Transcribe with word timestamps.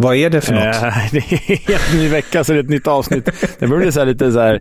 vad 0.00 0.16
är 0.16 0.30
det 0.30 0.40
för 0.40 0.54
något? 0.54 0.64
Eh, 0.64 0.80
det 1.12 1.18
är 1.18 1.68
helt 1.68 1.94
ny 1.94 2.08
vecka 2.08 2.44
så 2.44 2.52
det 2.52 2.58
är 2.58 2.62
ett 2.62 2.70
nytt 2.70 2.86
avsnitt. 2.86 3.28
Det 3.58 3.66
börjar 3.66 3.82
bli 3.82 3.92
så 3.92 4.04
lite 4.04 4.32
så 4.32 4.40
här 4.40 4.60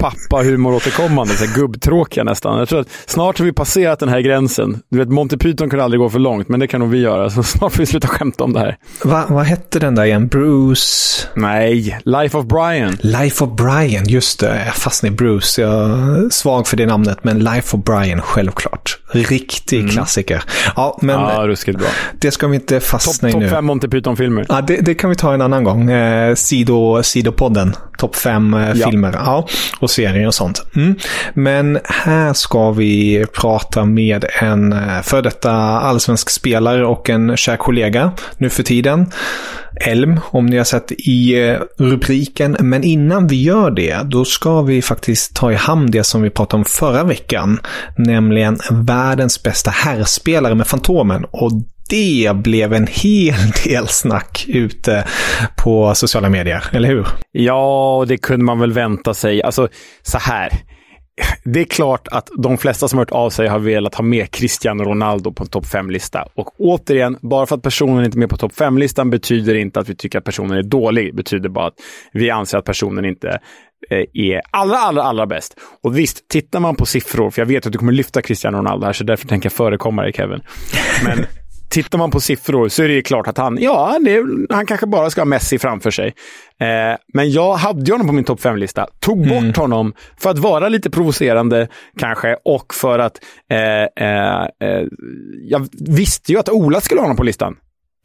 pappa-humor 0.00 0.74
återkommande, 0.74 1.34
så 1.34 1.44
här 1.44 1.54
gubbtråkiga 1.54 2.24
nästan. 2.24 2.58
Jag 2.58 2.68
tror 2.68 2.80
att 2.80 2.88
snart 3.06 3.38
har 3.38 3.46
vi 3.46 3.52
passerat 3.52 3.98
den 3.98 4.08
här 4.08 4.20
gränsen. 4.20 4.82
Du 4.88 4.98
vet, 4.98 5.08
Monty 5.08 5.36
Python 5.36 5.70
kunde 5.70 5.84
aldrig 5.84 6.00
gå 6.00 6.10
för 6.10 6.18
långt, 6.18 6.48
men 6.48 6.60
det 6.60 6.66
kan 6.66 6.80
nog 6.80 6.90
vi 6.90 6.98
göra. 6.98 7.30
Så 7.30 7.42
snart 7.42 7.72
får 7.72 7.78
vi 7.78 7.86
sluta 7.86 8.08
skämta 8.08 8.44
om 8.44 8.52
det 8.52 8.60
här. 8.60 8.76
Va, 9.04 9.24
vad 9.28 9.44
hette 9.44 9.78
den 9.78 9.94
där 9.94 10.04
igen? 10.04 10.28
Bruce? 10.28 11.26
Nej, 11.34 11.98
Life 12.04 12.38
of 12.38 12.46
Brian. 12.46 12.96
Life 13.00 13.44
of 13.44 13.50
Brian, 13.50 14.04
just 14.08 14.40
det. 14.40 14.62
Jag 14.66 14.74
fastnade 14.74 15.14
i 15.14 15.16
Bruce. 15.16 15.62
Jag 15.62 15.90
är 15.90 16.30
svag 16.30 16.66
för 16.66 16.76
det 16.76 16.86
namnet, 16.86 17.24
men 17.24 17.38
Life 17.38 17.76
of 17.76 17.84
Brian, 17.84 18.22
självklart. 18.22 18.99
Riktig 19.12 19.80
Mm. 19.80 19.90
klassiker. 19.92 20.42
Ja, 20.76 20.98
men 21.02 21.20
Ja, 21.20 21.42
ruskigt 21.46 21.78
bra. 21.78 21.88
det 22.20 22.30
ska 22.30 22.46
vi 22.48 22.54
inte 22.54 22.80
fastna 22.80 23.28
Topp 23.28 23.36
i 23.36 23.40
nu. 23.40 23.46
top 23.46 23.56
fem 23.56 23.64
Monty 23.64 23.88
Python-filmer. 23.88 24.46
Ja, 24.48 24.60
det, 24.60 24.76
det 24.76 24.94
kan 24.94 25.10
vi 25.10 25.16
ta 25.16 25.34
en 25.34 25.42
annan 25.42 25.64
gång. 25.64 25.90
Eh, 25.90 26.34
sido, 26.34 27.02
sidopodden. 27.02 27.74
Topp 27.98 28.16
fem 28.16 28.54
eh, 28.54 28.72
Ja. 28.74 28.88
filmer 28.90 29.12
ja, 29.14 29.46
och 29.80 29.90
serier 29.90 30.26
och 30.26 30.34
sånt. 30.34 30.62
Mm. 30.76 30.94
Men 31.34 31.78
här 31.84 32.32
ska 32.32 32.70
vi 32.70 33.24
prata 33.40 33.84
med 33.84 34.24
en 34.40 34.72
eh, 34.72 35.00
för 35.02 35.22
detta 35.22 35.52
allsvensk 35.52 36.30
spelare 36.30 36.86
och 36.86 37.10
en 37.10 37.36
kär 37.36 37.56
kollega 37.56 38.12
nu 38.38 38.50
för 38.50 38.62
tiden. 38.62 39.06
Elm, 39.76 40.20
om 40.30 40.46
ni 40.46 40.56
har 40.56 40.64
sett 40.64 40.92
i 40.92 41.48
eh, 41.48 41.58
rubriken. 41.78 42.56
Men 42.60 42.84
innan 42.84 43.26
vi 43.26 43.42
gör 43.42 43.70
det, 43.70 43.98
då 44.04 44.24
ska 44.24 44.62
vi 44.62 44.82
faktiskt 44.82 45.36
ta 45.36 45.52
i 45.52 45.54
hamn 45.54 45.90
det 45.90 46.04
som 46.04 46.22
vi 46.22 46.30
pratade 46.30 46.60
om 46.60 46.64
förra 46.64 47.04
veckan. 47.04 47.60
Nämligen 47.96 48.58
världens 48.70 49.42
bästa 49.42 49.70
herrspelare 49.70 50.54
med 50.54 50.66
Fantomen. 50.66 51.24
Och 51.24 51.50
det 51.90 52.36
blev 52.36 52.72
en 52.72 52.86
hel 52.90 53.34
del 53.64 53.88
snack 53.88 54.44
ute 54.48 55.04
på 55.56 55.94
sociala 55.94 56.28
medier, 56.28 56.64
eller 56.72 56.88
hur? 56.88 57.06
Ja, 57.32 57.96
och 57.96 58.06
det 58.06 58.16
kunde 58.16 58.44
man 58.44 58.58
väl 58.58 58.72
vänta 58.72 59.14
sig. 59.14 59.42
Alltså, 59.42 59.68
så 60.02 60.18
här. 60.18 60.50
Det 61.44 61.60
är 61.60 61.64
klart 61.64 62.08
att 62.08 62.28
de 62.38 62.58
flesta 62.58 62.88
som 62.88 62.98
har 62.98 63.04
hört 63.04 63.10
av 63.10 63.30
sig 63.30 63.48
har 63.48 63.58
velat 63.58 63.94
ha 63.94 64.04
med 64.04 64.30
Cristiano 64.30 64.84
Ronaldo 64.84 65.32
på 65.32 65.42
en 65.42 65.48
topp 65.48 65.64
5-lista. 65.64 66.28
Och 66.34 66.60
återigen, 66.60 67.16
bara 67.20 67.46
för 67.46 67.56
att 67.56 67.62
personen 67.62 68.04
inte 68.04 68.18
är 68.18 68.20
med 68.20 68.30
på 68.30 68.36
topp 68.36 68.52
5-listan 68.52 69.10
betyder 69.10 69.54
inte 69.54 69.80
att 69.80 69.88
vi 69.88 69.94
tycker 69.94 70.18
att 70.18 70.24
personen 70.24 70.58
är 70.58 70.62
dålig. 70.62 71.06
Det 71.06 71.16
betyder 71.16 71.48
bara 71.48 71.66
att 71.66 71.74
vi 72.12 72.30
anser 72.30 72.58
att 72.58 72.64
personen 72.64 73.04
inte 73.04 73.28
eh, 73.90 74.04
är 74.14 74.40
allra, 74.50 74.76
allra, 74.76 75.02
allra 75.02 75.26
bäst. 75.26 75.56
Och 75.82 75.98
visst, 75.98 76.28
tittar 76.28 76.60
man 76.60 76.76
på 76.76 76.86
siffror, 76.86 77.30
för 77.30 77.42
jag 77.42 77.46
vet 77.46 77.66
att 77.66 77.72
du 77.72 77.78
kommer 77.78 77.92
lyfta 77.92 78.22
Cristiano 78.22 78.58
Ronaldo 78.58 78.86
här, 78.86 78.92
så 78.92 79.04
därför 79.04 79.28
tänker 79.28 79.46
jag 79.46 79.52
förekomma 79.52 80.02
dig 80.02 80.12
Kevin. 80.12 80.40
Men 81.04 81.26
tittar 81.70 81.98
man 81.98 82.10
på 82.10 82.20
siffror 82.20 82.68
så 82.68 82.82
är 82.82 82.88
det 82.88 82.94
ju 82.94 83.02
klart 83.02 83.28
att 83.28 83.38
han, 83.38 83.58
ja, 83.60 83.98
det, 84.04 84.24
han 84.50 84.66
kanske 84.66 84.86
bara 84.86 85.10
ska 85.10 85.20
ha 85.20 85.26
Messi 85.26 85.58
framför 85.58 85.90
sig. 85.90 86.14
Eh, 86.60 86.98
men 87.14 87.30
jag 87.30 87.54
hade 87.54 87.84
ju 87.84 87.92
honom 87.92 88.06
på 88.06 88.12
min 88.12 88.24
topp 88.24 88.40
5-lista, 88.40 88.86
tog 89.00 89.28
bort 89.28 89.56
honom 89.56 89.94
för 90.18 90.30
att 90.30 90.38
vara 90.38 90.68
lite 90.68 90.90
provocerande 90.90 91.68
kanske 91.98 92.36
och 92.44 92.74
för 92.74 92.98
att 92.98 93.20
eh, 93.50 94.06
eh, 94.06 94.42
eh, 94.42 94.84
jag 95.42 95.68
visste 95.80 96.32
ju 96.32 96.38
att 96.38 96.48
Ola 96.48 96.80
skulle 96.80 97.00
ha 97.00 97.04
honom 97.04 97.16
på 97.16 97.24
listan. 97.24 97.56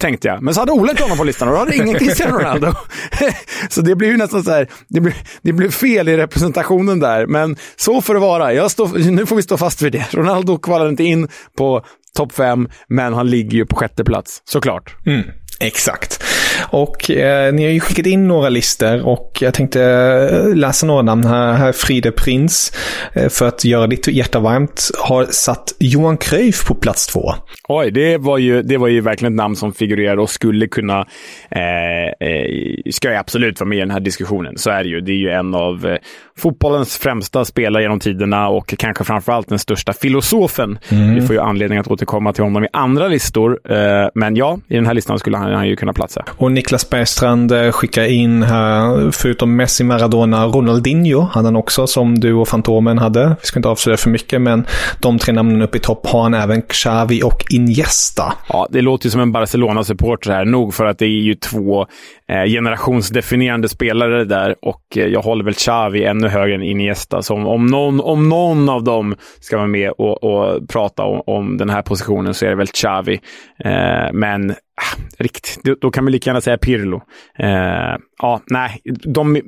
Tänkte 0.01 0.27
jag. 0.27 0.41
Men 0.41 0.53
så 0.53 0.59
hade 0.59 0.71
Ola 0.71 0.91
inte 0.91 1.03
honom 1.03 1.17
på 1.17 1.23
listan 1.23 1.47
och 1.47 1.53
då 1.53 1.59
hade 1.59 1.75
ingen 1.83 1.99
Cristiano 1.99 2.37
Ronaldo. 2.37 2.73
så 3.69 3.81
det 3.81 3.95
blev 3.95 4.11
ju 4.11 4.17
nästan 4.17 4.43
så 4.43 4.51
här, 4.51 4.67
det 4.87 5.01
blev, 5.01 5.13
det 5.41 5.53
blev 5.53 5.71
fel 5.71 6.09
i 6.09 6.17
representationen 6.17 6.99
där. 6.99 7.27
Men 7.27 7.55
så 7.75 8.01
får 8.01 8.13
det 8.13 8.19
vara. 8.19 8.53
Jag 8.53 8.71
står, 8.71 9.11
nu 9.11 9.25
får 9.25 9.35
vi 9.35 9.41
stå 9.41 9.57
fast 9.57 9.81
vid 9.81 9.91
det. 9.91 10.05
Ronaldo 10.11 10.57
kvalade 10.57 10.89
inte 10.89 11.03
in 11.03 11.27
på 11.57 11.85
topp 12.15 12.31
fem, 12.31 12.69
men 12.87 13.13
han 13.13 13.29
ligger 13.29 13.57
ju 13.57 13.65
på 13.65 13.75
sjätte 13.75 14.03
plats, 14.03 14.41
såklart. 14.45 14.95
Mm, 15.05 15.23
exakt. 15.59 16.23
Och 16.61 17.11
eh, 17.11 17.53
ni 17.53 17.63
har 17.63 17.71
ju 17.71 17.79
skickat 17.79 18.05
in 18.05 18.27
några 18.27 18.49
listor 18.49 19.07
och 19.07 19.37
jag 19.41 19.53
tänkte 19.53 19.83
eh, 19.83 20.55
läsa 20.55 20.85
några 20.85 21.01
namn 21.01 21.23
här. 21.23 21.53
här 21.53 21.71
Fride 21.71 22.11
Prins, 22.11 22.71
eh, 23.13 23.29
för 23.29 23.47
att 23.47 23.65
göra 23.65 23.87
ditt 23.87 24.07
hjärta 24.07 24.39
varmt, 24.39 24.91
har 24.99 25.25
satt 25.25 25.75
Johan 25.79 26.17
Cruyff 26.17 26.65
på 26.67 26.75
plats 26.75 27.07
två. 27.07 27.33
Oj, 27.67 27.91
det 27.91 28.17
var, 28.17 28.37
ju, 28.37 28.61
det 28.61 28.77
var 28.77 28.87
ju 28.87 29.01
verkligen 29.01 29.33
ett 29.33 29.37
namn 29.37 29.55
som 29.55 29.73
figurerade 29.73 30.21
och 30.21 30.29
skulle 30.29 30.67
kunna... 30.67 31.05
Eh, 31.49 32.27
eh, 32.27 32.45
ska 32.91 33.09
ju 33.09 33.15
absolut 33.15 33.59
vara 33.59 33.69
med 33.69 33.77
i 33.77 33.81
den 33.81 33.91
här 33.91 33.99
diskussionen. 33.99 34.57
Så 34.57 34.69
är 34.69 34.83
det 34.83 34.89
ju. 34.89 35.01
Det 35.01 35.11
är 35.11 35.15
ju 35.15 35.29
en 35.29 35.55
av 35.55 35.85
eh, 35.85 35.97
fotbollens 36.37 36.97
främsta 36.97 37.45
spelare 37.45 37.83
genom 37.83 37.99
tiderna 37.99 38.49
och 38.49 38.73
kanske 38.77 39.03
framförallt 39.03 39.49
den 39.49 39.59
största 39.59 39.93
filosofen. 39.93 40.79
Vi 41.15 41.21
får 41.21 41.35
ju 41.35 41.41
anledning 41.41 41.79
att 41.79 41.87
återkomma 41.87 42.33
till 42.33 42.43
honom 42.43 42.63
i 42.63 42.67
andra 42.73 43.07
listor. 43.07 43.59
Eh, 43.69 44.09
men 44.15 44.35
ja, 44.35 44.59
i 44.67 44.75
den 44.75 44.85
här 44.85 44.93
listan 44.93 45.19
skulle 45.19 45.37
han, 45.37 45.53
han 45.53 45.67
ju 45.67 45.75
kunna 45.75 45.93
platsa. 45.93 46.25
Och 46.45 46.51
Niklas 46.51 46.89
Bergstrand 46.89 47.51
eh, 47.51 47.71
skickar 47.71 48.03
in 48.03 48.43
här, 48.43 49.11
förutom 49.11 49.55
Messi, 49.55 49.83
Maradona, 49.83 50.45
Ronaldinho 50.45 51.21
hade 51.21 51.47
han 51.47 51.55
också, 51.55 51.87
som 51.87 52.19
du 52.19 52.33
och 52.33 52.47
Fantomen 52.47 52.97
hade. 52.97 53.35
Vi 53.41 53.47
ska 53.47 53.59
inte 53.59 53.69
avslöja 53.69 53.97
för 53.97 54.09
mycket, 54.09 54.41
men 54.41 54.65
de 54.99 55.19
tre 55.19 55.33
namnen 55.33 55.61
uppe 55.61 55.77
i 55.77 55.79
topp 55.79 56.07
har 56.07 56.23
han 56.23 56.33
även 56.33 56.61
Xavi 56.61 57.23
och 57.23 57.45
Iniesta. 57.49 58.33
Ja, 58.49 58.67
det 58.71 58.81
låter 58.81 59.05
ju 59.05 59.11
som 59.11 59.21
en 59.21 59.31
Barcelona-supporter 59.31 60.31
här. 60.31 60.45
Nog 60.45 60.73
för 60.73 60.85
att 60.85 60.99
det 60.99 61.05
är 61.05 61.21
ju 61.21 61.35
två 61.35 61.87
Eh, 62.29 62.45
generationsdefinierande 62.45 63.69
spelare 63.69 64.25
där 64.25 64.55
och 64.61 64.81
eh, 64.95 65.05
jag 65.05 65.21
håller 65.21 65.43
väl 65.43 65.53
Xavi 65.53 66.05
ännu 66.05 66.27
högre 66.27 66.55
än 66.55 66.63
Iniesta. 66.63 67.21
Så 67.21 67.33
om, 67.33 67.47
om, 67.47 67.65
någon, 67.65 68.01
om 68.01 68.29
någon 68.29 68.69
av 68.69 68.83
dem 68.83 69.15
ska 69.39 69.57
vara 69.57 69.67
med 69.67 69.91
och, 69.91 70.23
och 70.23 70.69
prata 70.69 71.03
om, 71.03 71.21
om 71.25 71.57
den 71.57 71.69
här 71.69 71.81
positionen 71.81 72.33
så 72.33 72.45
är 72.45 72.49
det 72.49 72.55
väl 72.55 72.67
Xavi. 72.67 73.19
Eh, 73.63 74.13
men 74.13 74.51
ah, 74.51 74.97
riktigt, 75.17 75.81
då 75.81 75.91
kan 75.91 76.03
man 76.03 76.11
lika 76.11 76.29
gärna 76.29 76.41
säga 76.41 76.57
Pirlo. 76.57 77.01
Eh, 77.39 77.97
ja, 78.21 78.41
nej, 78.45 78.81
de 79.03 79.41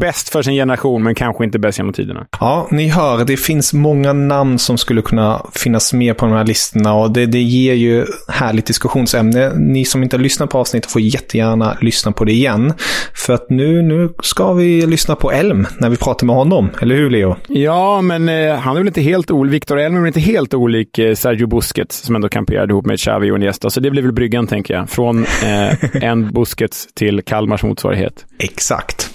bäst 0.00 0.28
för 0.28 0.42
sin 0.42 0.54
generation, 0.54 1.02
men 1.02 1.14
kanske 1.14 1.44
inte 1.44 1.58
bäst 1.58 1.78
genom 1.78 1.92
tiderna. 1.92 2.26
Ja, 2.40 2.68
ni 2.70 2.88
hör, 2.88 3.24
det 3.24 3.36
finns 3.36 3.72
många 3.72 4.12
namn 4.12 4.58
som 4.58 4.78
skulle 4.78 5.02
kunna 5.02 5.46
finnas 5.54 5.92
med 5.92 6.16
på 6.16 6.26
de 6.26 6.34
här 6.34 6.44
listorna 6.44 6.94
och 6.94 7.10
det, 7.10 7.26
det 7.26 7.40
ger 7.40 7.74
ju 7.74 8.06
härligt 8.28 8.66
diskussionsämne. 8.66 9.52
Ni 9.54 9.84
som 9.84 10.02
inte 10.02 10.16
har 10.16 10.22
lyssnat 10.22 10.50
på 10.50 10.58
avsnittet 10.58 10.90
får 10.90 11.02
jättegärna 11.02 11.76
lyssna 11.80 12.12
på 12.12 12.19
det 12.24 12.32
igen. 12.32 12.72
För 13.14 13.34
att 13.34 13.50
nu, 13.50 13.82
nu 13.82 14.08
ska 14.22 14.52
vi 14.52 14.86
lyssna 14.86 15.16
på 15.16 15.32
Elm 15.32 15.66
när 15.78 15.88
vi 15.88 15.96
pratar 15.96 16.26
med 16.26 16.36
honom, 16.36 16.70
eller 16.80 16.94
hur 16.94 17.10
Leo? 17.10 17.36
Ja, 17.48 18.00
men 18.00 18.28
eh, 18.28 18.54
han 18.54 18.76
är 18.76 18.80
väl 18.80 18.86
inte 18.86 19.00
helt 19.00 19.30
olik, 19.30 19.54
Victor 19.54 19.78
Elm 19.78 19.96
är 19.96 20.00
väl 20.00 20.06
inte 20.06 20.20
helt 20.20 20.54
olik 20.54 20.98
eh, 20.98 21.14
Sergio 21.14 21.46
Busquets 21.46 21.96
som 22.02 22.14
ändå 22.14 22.28
kamperade 22.28 22.72
ihop 22.72 22.86
med 22.86 22.98
Xavi 22.98 23.30
och 23.30 23.36
Iniesta, 23.36 23.70
så 23.70 23.80
det 23.80 23.90
blir 23.90 24.02
väl 24.02 24.12
bryggan 24.12 24.46
tänker 24.46 24.74
jag. 24.74 24.90
Från 24.90 25.24
eh, 25.24 26.02
en 26.04 26.32
Busquets 26.32 26.88
till 26.94 27.22
Kalmars 27.22 27.62
motsvarighet. 27.62 28.26
Exakt. 28.38 29.10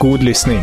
God 0.00 0.22
lyssning. 0.22 0.58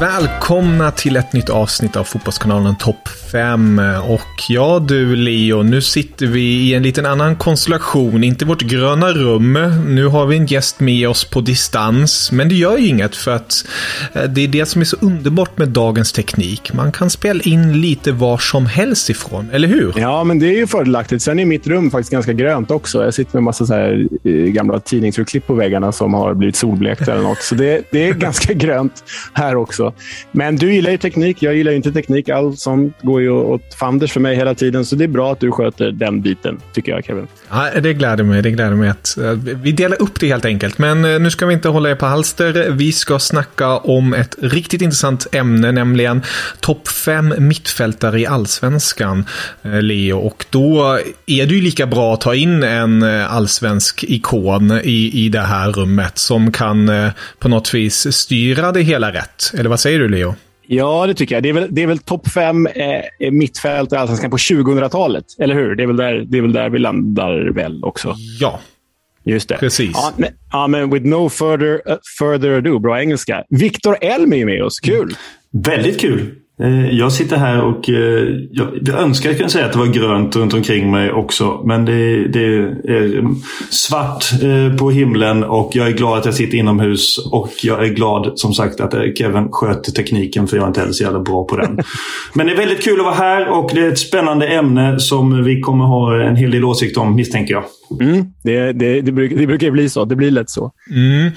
Välkomna 0.00 0.90
till 0.90 1.16
ett 1.16 1.32
nytt 1.32 1.50
avsnitt 1.50 1.96
av 1.96 2.04
Fotbollskanalen 2.04 2.76
Topp 2.76 3.08
5. 3.32 3.80
Och 4.08 4.20
ja 4.48 4.84
du 4.88 5.16
Leo, 5.16 5.62
nu 5.62 5.80
sitter 5.80 6.26
vi 6.26 6.40
i 6.40 6.74
en 6.74 6.82
liten 6.82 7.06
annan 7.06 7.36
konstellation. 7.36 8.24
Inte 8.24 8.44
vårt 8.44 8.62
gröna 8.62 9.12
rum. 9.12 9.52
Nu 9.86 10.06
har 10.06 10.26
vi 10.26 10.36
en 10.36 10.46
gäst 10.46 10.80
med 10.80 11.08
oss 11.08 11.24
på 11.24 11.40
distans. 11.40 12.32
Men 12.32 12.48
det 12.48 12.54
gör 12.54 12.78
ju 12.78 12.86
inget 12.86 13.16
för 13.16 13.30
att 13.30 13.66
eh, 14.12 14.22
det 14.22 14.44
är 14.44 14.48
det 14.48 14.66
som 14.66 14.80
är 14.80 14.84
så 14.84 14.96
underbart 15.00 15.58
med 15.58 15.68
dagens 15.68 16.12
teknik. 16.12 16.72
Man 16.72 16.92
kan 16.92 17.10
spela 17.10 17.42
in 17.42 17.80
lite 17.80 18.12
var 18.12 18.38
som 18.38 18.66
helst 18.66 19.10
ifrån, 19.10 19.50
eller 19.52 19.68
hur? 19.68 19.92
Ja, 19.96 20.24
men 20.24 20.38
det 20.38 20.46
är 20.46 20.56
ju 20.56 20.66
fördelaktigt. 20.66 21.22
Sen 21.22 21.38
är 21.38 21.44
mitt 21.44 21.66
rum 21.66 21.90
faktiskt 21.90 22.12
ganska 22.12 22.32
grönt 22.32 22.70
också. 22.70 23.04
Jag 23.04 23.14
sitter 23.14 23.32
med 23.32 23.38
en 23.38 23.44
massa 23.44 23.66
så 23.66 23.74
här 23.74 24.06
eh, 24.24 24.32
gamla 24.32 24.80
tidningsurklipp 24.80 25.46
på 25.46 25.54
väggarna 25.54 25.92
som 25.92 26.14
har 26.14 26.34
blivit 26.34 26.56
solblekta 26.56 27.12
eller 27.12 27.22
något. 27.22 27.42
Så 27.42 27.54
det, 27.54 27.82
det 27.90 28.08
är 28.08 28.12
ganska 28.28 28.52
grönt 28.52 29.04
här 29.32 29.56
också. 29.56 29.87
Men 30.32 30.56
du 30.56 30.74
gillar 30.74 30.90
ju 30.90 30.98
teknik. 30.98 31.42
Jag 31.42 31.54
gillar 31.54 31.70
ju 31.70 31.76
inte 31.76 31.92
teknik. 31.92 32.28
Allt 32.28 32.58
sånt 32.58 32.96
går 33.02 33.20
ju 33.20 33.30
åt 33.30 33.74
fanders 33.74 34.12
för 34.12 34.20
mig 34.20 34.36
hela 34.36 34.54
tiden. 34.54 34.84
Så 34.84 34.96
det 34.96 35.04
är 35.04 35.08
bra 35.08 35.32
att 35.32 35.40
du 35.40 35.52
sköter 35.52 35.92
den 35.92 36.22
biten, 36.22 36.60
tycker 36.72 36.92
jag, 36.92 37.04
Kevin. 37.04 37.26
Ja, 37.50 37.70
det 37.80 37.94
gläder 37.94 38.24
mig. 38.24 38.42
Det 38.42 38.50
gläder 38.50 38.76
mig 38.76 38.88
att 38.88 39.18
eh, 39.18 39.32
vi 39.32 39.72
delar 39.72 40.02
upp 40.02 40.20
det 40.20 40.26
helt 40.26 40.44
enkelt. 40.44 40.78
Men 40.78 41.04
eh, 41.04 41.20
nu 41.20 41.30
ska 41.30 41.46
vi 41.46 41.54
inte 41.54 41.68
hålla 41.68 41.90
er 41.90 41.94
på 41.94 42.06
halster. 42.06 42.70
Vi 42.70 42.92
ska 42.92 43.18
snacka 43.18 43.76
om 43.76 44.14
ett 44.14 44.34
riktigt 44.42 44.82
intressant 44.82 45.26
ämne, 45.32 45.72
nämligen 45.72 46.22
topp 46.60 46.88
fem 46.88 47.34
mittfältare 47.38 48.20
i 48.20 48.26
allsvenskan, 48.26 49.24
eh, 49.62 49.82
Leo. 49.82 50.18
Och 50.18 50.46
då 50.50 50.98
är 51.26 51.46
det 51.46 51.54
ju 51.54 51.60
lika 51.60 51.86
bra 51.86 52.14
att 52.14 52.20
ta 52.20 52.34
in 52.34 52.62
en 52.62 53.02
allsvensk 53.02 54.04
ikon 54.04 54.80
i, 54.84 55.24
i 55.24 55.28
det 55.28 55.40
här 55.40 55.72
rummet 55.72 56.18
som 56.18 56.52
kan 56.52 56.90
på 57.38 57.48
något 57.48 57.74
vis 57.74 58.16
styra 58.16 58.72
det 58.72 58.80
hela 58.80 59.12
rätt. 59.12 59.52
Eller 59.58 59.70
vad 59.70 59.77
säger 59.78 59.98
du, 59.98 60.08
Leo? 60.08 60.34
Ja, 60.66 61.06
det 61.06 61.14
tycker 61.14 61.34
jag. 61.34 61.42
Det 61.42 61.48
är 61.48 61.52
väl, 61.52 61.86
väl 61.86 61.98
topp 61.98 62.28
fem 62.28 62.66
eh, 62.66 63.30
mittfält 63.30 63.92
i 63.92 63.96
Allsvenskan 63.96 64.30
på 64.30 64.36
2000-talet, 64.36 65.24
eller 65.38 65.54
hur? 65.54 65.74
Det 65.74 65.82
är, 65.82 65.86
väl 65.86 65.96
där, 65.96 66.24
det 66.28 66.38
är 66.38 66.42
väl 66.42 66.52
där 66.52 66.70
vi 66.70 66.78
landar 66.78 67.50
väl 67.54 67.84
också? 67.84 68.14
Ja. 68.40 68.60
Just 69.24 69.48
det. 69.48 69.56
Precis. 69.56 69.90
Ja, 69.94 70.12
men, 70.16 70.30
ja, 70.52 70.66
men 70.66 70.90
with 70.90 71.06
no 71.06 71.28
further, 71.28 71.90
uh, 71.90 71.96
further 72.18 72.50
ado, 72.50 72.78
bra 72.78 73.00
engelska. 73.00 73.44
Viktor 73.48 73.96
Elm 74.00 74.32
är 74.32 74.44
med 74.44 74.62
oss. 74.62 74.80
Kul! 74.80 75.14
Väldigt 75.50 76.00
kul. 76.00 76.34
Eh, 76.60 76.90
jag 76.90 77.12
sitter 77.12 77.36
här 77.36 77.62
och 77.62 77.88
eh, 77.90 78.24
jag 78.82 79.00
önskar 79.00 79.28
att 79.28 79.32
jag 79.32 79.36
kunde 79.36 79.52
säga 79.52 79.66
att 79.66 79.72
det 79.72 79.78
var 79.78 79.86
grönt 79.86 80.36
runt 80.36 80.54
omkring 80.54 80.90
mig 80.90 81.12
också. 81.12 81.62
Men 81.64 81.84
det, 81.84 82.28
det 82.28 82.44
är 82.44 83.24
svart 83.70 84.24
eh, 84.42 84.76
på 84.76 84.90
himlen 84.90 85.44
och 85.44 85.70
jag 85.74 85.86
är 85.86 85.92
glad 85.92 86.18
att 86.18 86.24
jag 86.24 86.34
sitter 86.34 86.58
inomhus. 86.58 87.18
Och 87.32 87.50
jag 87.62 87.84
är 87.84 87.88
glad 87.88 88.32
som 88.34 88.52
sagt 88.52 88.80
att 88.80 88.94
Kevin 89.18 89.48
sköter 89.52 89.92
tekniken 89.92 90.46
för 90.46 90.56
jag 90.56 90.64
är 90.64 90.68
inte 90.68 90.80
heller 90.80 90.92
så 90.92 91.04
jävla 91.04 91.20
bra 91.20 91.44
på 91.44 91.56
den. 91.56 91.78
Men 92.34 92.46
det 92.46 92.52
är 92.52 92.56
väldigt 92.56 92.84
kul 92.84 93.00
att 93.00 93.06
vara 93.06 93.14
här 93.14 93.48
och 93.48 93.70
det 93.74 93.80
är 93.80 93.88
ett 93.88 93.98
spännande 93.98 94.46
ämne 94.48 95.00
som 95.00 95.44
vi 95.44 95.60
kommer 95.60 95.84
ha 95.84 96.22
en 96.22 96.36
hel 96.36 96.50
del 96.50 96.64
åsikt 96.64 96.96
om 96.96 97.16
misstänker 97.16 97.54
jag. 97.54 97.64
Mm, 98.00 98.26
det, 98.42 98.72
det, 98.72 99.00
det, 99.00 99.12
brukar, 99.12 99.36
det 99.36 99.46
brukar 99.46 99.70
bli 99.70 99.88
så. 99.88 100.04
Det 100.04 100.16
blir 100.16 100.30
lätt 100.30 100.50
så. 100.50 100.72
Mm, 100.90 101.30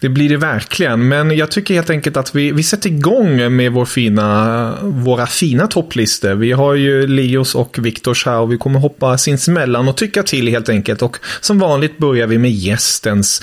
det 0.00 0.08
blir 0.08 0.28
det 0.28 0.36
verkligen. 0.36 1.08
Men 1.08 1.36
jag 1.36 1.50
tycker 1.50 1.74
helt 1.74 1.90
enkelt 1.90 2.16
att 2.16 2.34
vi, 2.34 2.52
vi 2.52 2.62
sätter 2.62 2.90
igång 2.90 3.56
med 3.56 3.72
vår 3.72 3.84
fina, 3.84 4.74
våra 4.82 5.26
fina 5.26 5.66
topplistor. 5.66 6.34
Vi 6.34 6.52
har 6.52 6.74
ju 6.74 7.06
Leos 7.06 7.54
och 7.54 7.78
Viktors 7.78 8.26
här 8.26 8.38
och 8.38 8.52
vi 8.52 8.58
kommer 8.58 8.80
hoppa 8.80 9.18
sinsemellan 9.18 9.88
och 9.88 9.96
tycka 9.96 10.22
till 10.22 10.48
helt 10.48 10.68
enkelt. 10.68 11.02
Och 11.02 11.16
som 11.40 11.58
vanligt 11.58 11.98
börjar 11.98 12.26
vi 12.26 12.38
med 12.38 12.50
gästens 12.50 13.42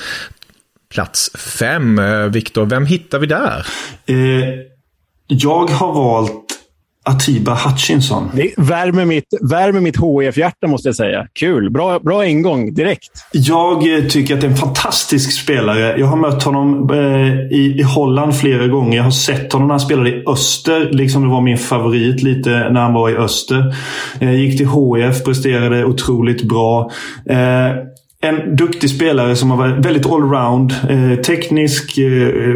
plats 0.94 1.32
fem. 1.38 2.02
Viktor, 2.32 2.66
vem 2.66 2.86
hittar 2.86 3.20
vi 3.20 3.28
där? 3.28 3.66
Eh, 4.06 4.16
jag 5.28 5.70
har 5.70 5.94
valt 5.94 6.45
Atiba 7.06 7.54
Hutchinson. 7.54 8.30
Det 8.34 8.54
värmer 8.58 9.06
mitt, 9.06 9.26
värmer 9.42 9.80
mitt 9.80 9.98
HIF-hjärta 9.98 10.68
måste 10.68 10.88
jag 10.88 10.96
säga. 10.96 11.28
Kul! 11.34 11.72
Bra, 11.72 12.00
bra 12.00 12.26
ingång 12.26 12.74
direkt. 12.74 13.12
Jag 13.32 13.98
eh, 13.98 14.06
tycker 14.06 14.34
att 14.34 14.42
det 14.42 14.48
är 14.48 14.52
en 14.52 14.58
fantastisk 14.58 15.32
spelare. 15.44 16.00
Jag 16.00 16.08
har 16.08 16.18
mött 16.18 16.44
honom 16.44 16.90
eh, 16.94 17.58
i, 17.58 17.76
i 17.80 17.82
Holland 17.82 18.36
flera 18.36 18.68
gånger. 18.68 18.98
Jag 18.98 19.04
har 19.04 19.12
sett 19.12 19.54
honom 19.54 19.68
när 19.68 19.74
han 19.74 19.80
spelade 19.80 20.10
i 20.10 20.24
Öster. 20.28 20.90
Liksom 20.92 21.22
det 21.22 21.30
var 21.30 21.42
min 21.42 21.58
favorit 21.58 22.24
lite 22.24 22.50
när 22.50 22.82
han 22.82 22.94
var 22.94 23.10
i 23.10 23.16
Öster. 23.16 23.76
Eh, 24.20 24.34
gick 24.34 24.58
till 24.58 24.68
HIF, 24.68 25.24
presterade 25.24 25.86
otroligt 25.86 26.44
bra. 26.44 26.92
Eh, 27.30 27.72
en 28.22 28.56
duktig 28.56 28.90
spelare 28.90 29.36
som 29.36 29.52
har 29.52 29.58
varit 29.58 29.86
väldigt 29.86 30.06
allround. 30.06 30.74
Eh, 30.90 31.20
teknisk, 31.20 31.98
eh, 31.98 32.56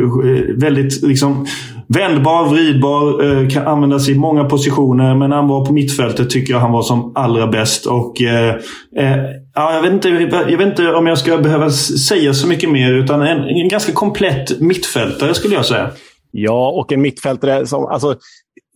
väldigt 0.56 1.04
liksom 1.04 1.46
vändbar, 1.94 2.50
vridbar, 2.50 3.24
eh, 3.24 3.50
kan 3.50 3.68
användas 3.68 4.10
i 4.10 4.16
många 4.16 4.44
positioner. 4.44 5.16
Men 5.16 5.30
när 5.30 5.38
han 5.38 5.48
var 5.48 5.66
på 5.66 5.74
mittfältet 5.74 6.30
tycker 6.30 6.54
jag 6.54 6.60
han 6.60 6.72
var 6.72 6.82
som 6.82 7.12
allra 7.16 7.48
bäst. 7.48 7.86
Och, 7.86 8.22
eh, 8.22 8.50
eh 8.98 9.18
ja, 9.56 9.74
jag, 9.74 9.82
vet 9.82 9.92
inte, 9.94 10.10
jag 10.50 10.58
vet 10.58 10.68
inte 10.68 10.94
om 10.94 11.08
jag 11.08 11.18
ska 11.18 11.38
behöva 11.38 11.70
säga 12.10 12.34
så 12.34 12.48
mycket 12.48 12.72
mer. 12.72 12.94
Utan 12.94 13.22
en, 13.22 13.44
en 13.44 13.68
ganska 13.68 13.92
komplett 13.92 14.60
mittfältare 14.60 15.34
skulle 15.34 15.56
jag 15.56 15.66
säga. 15.66 15.90
Ja, 16.32 16.70
och 16.70 16.92
en 16.92 17.02
mittfältare 17.02 17.66
som... 17.66 17.86
Alltså, 17.86 18.16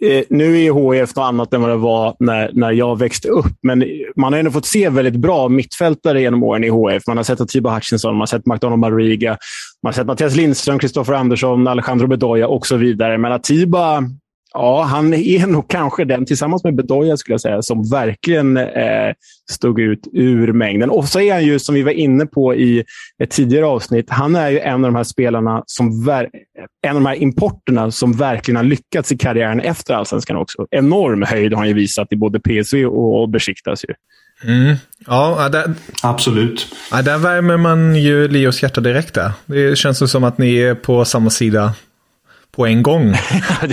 eh, 0.03 0.23
nu 0.29 0.61
är 0.61 0.93
HIF 0.93 1.15
något 1.15 1.23
annat 1.23 1.53
än 1.53 1.61
vad 1.61 1.69
det 1.69 1.77
var 1.77 2.15
när, 2.19 2.51
när 2.53 2.71
jag 2.71 2.99
växte 2.99 3.27
upp. 3.27 3.55
Men 3.61 3.83
man 4.15 4.33
har 4.33 4.39
ändå 4.39 4.51
fått 4.51 4.65
se 4.65 4.89
väldigt 4.89 5.15
bra 5.15 5.49
mittfältare 5.49 6.21
genom 6.21 6.43
åren 6.43 6.63
i 6.63 6.67
HIF. 6.67 7.03
Man 7.07 7.17
har 7.17 7.23
sett 7.23 7.41
Atiba 7.41 7.75
Hutchinson, 7.75 8.13
man 8.13 8.19
har 8.19 8.25
sett 8.25 8.45
McDonald 8.45 8.79
Mariga, 8.79 9.37
man 9.83 9.87
har 9.87 9.93
sett 9.93 10.07
Mattias 10.07 10.35
Lindström, 10.35 10.79
Kristoffer 10.79 11.13
Andersson, 11.13 11.67
Alejandro 11.67 12.07
Bedoya 12.07 12.47
och 12.47 12.67
så 12.67 12.77
vidare. 12.77 13.17
Men 13.17 13.31
Atiba 13.31 14.03
Ja, 14.53 14.83
han 14.83 15.13
är 15.13 15.47
nog 15.47 15.69
kanske 15.69 16.05
den, 16.05 16.25
tillsammans 16.25 16.63
med 16.63 16.75
Bedoya, 16.75 17.17
skulle 17.17 17.33
jag 17.33 17.41
säga, 17.41 17.61
som 17.61 17.89
verkligen 17.89 18.57
eh, 18.57 19.13
stod 19.51 19.79
ut 19.79 20.07
ur 20.13 20.53
mängden. 20.53 20.89
Och 20.89 21.07
så 21.07 21.19
är 21.19 21.33
han 21.33 21.45
ju, 21.45 21.59
som 21.59 21.75
vi 21.75 21.83
var 21.83 21.91
inne 21.91 22.25
på 22.25 22.55
i 22.55 22.83
ett 23.23 23.29
tidigare 23.29 23.65
avsnitt, 23.65 24.05
han 24.09 24.35
är 24.35 24.49
ju 24.49 24.59
en 24.59 24.73
av 24.73 24.81
de 24.91 24.95
här 24.95 25.03
spelarna, 25.03 25.63
som 25.65 26.09
en 26.81 26.89
av 26.89 26.93
de 26.93 27.05
här 27.05 27.15
importerna 27.15 27.91
som 27.91 28.13
verkligen 28.13 28.55
har 28.55 28.63
lyckats 28.63 29.11
i 29.11 29.17
karriären 29.17 29.59
efter 29.59 29.93
allsvenskan 29.93 30.37
också. 30.37 30.65
Enorm 30.71 31.21
höjd 31.21 31.53
har 31.53 31.59
han 31.59 31.67
ju 31.67 31.73
visat 31.73 32.13
i 32.13 32.15
både 32.15 32.39
PSV 32.39 32.85
och 32.85 33.29
Besiktas. 33.29 33.83
Ju. 33.83 33.93
Mm. 34.53 34.75
Ja, 35.07 35.49
där, 35.49 35.73
absolut. 36.03 36.67
Ja, 36.91 37.01
där 37.01 37.17
värmer 37.17 37.57
man 37.57 37.95
ju 37.95 38.27
Leos 38.27 38.63
hjärta 38.63 38.81
direkt. 38.81 39.13
Där. 39.13 39.31
Det 39.45 39.77
känns 39.77 40.11
som 40.11 40.23
att 40.23 40.37
ni 40.37 40.57
är 40.57 40.75
på 40.75 41.05
samma 41.05 41.29
sida 41.29 41.73
på 42.55 42.65
en 42.65 42.83
gång. 42.83 43.13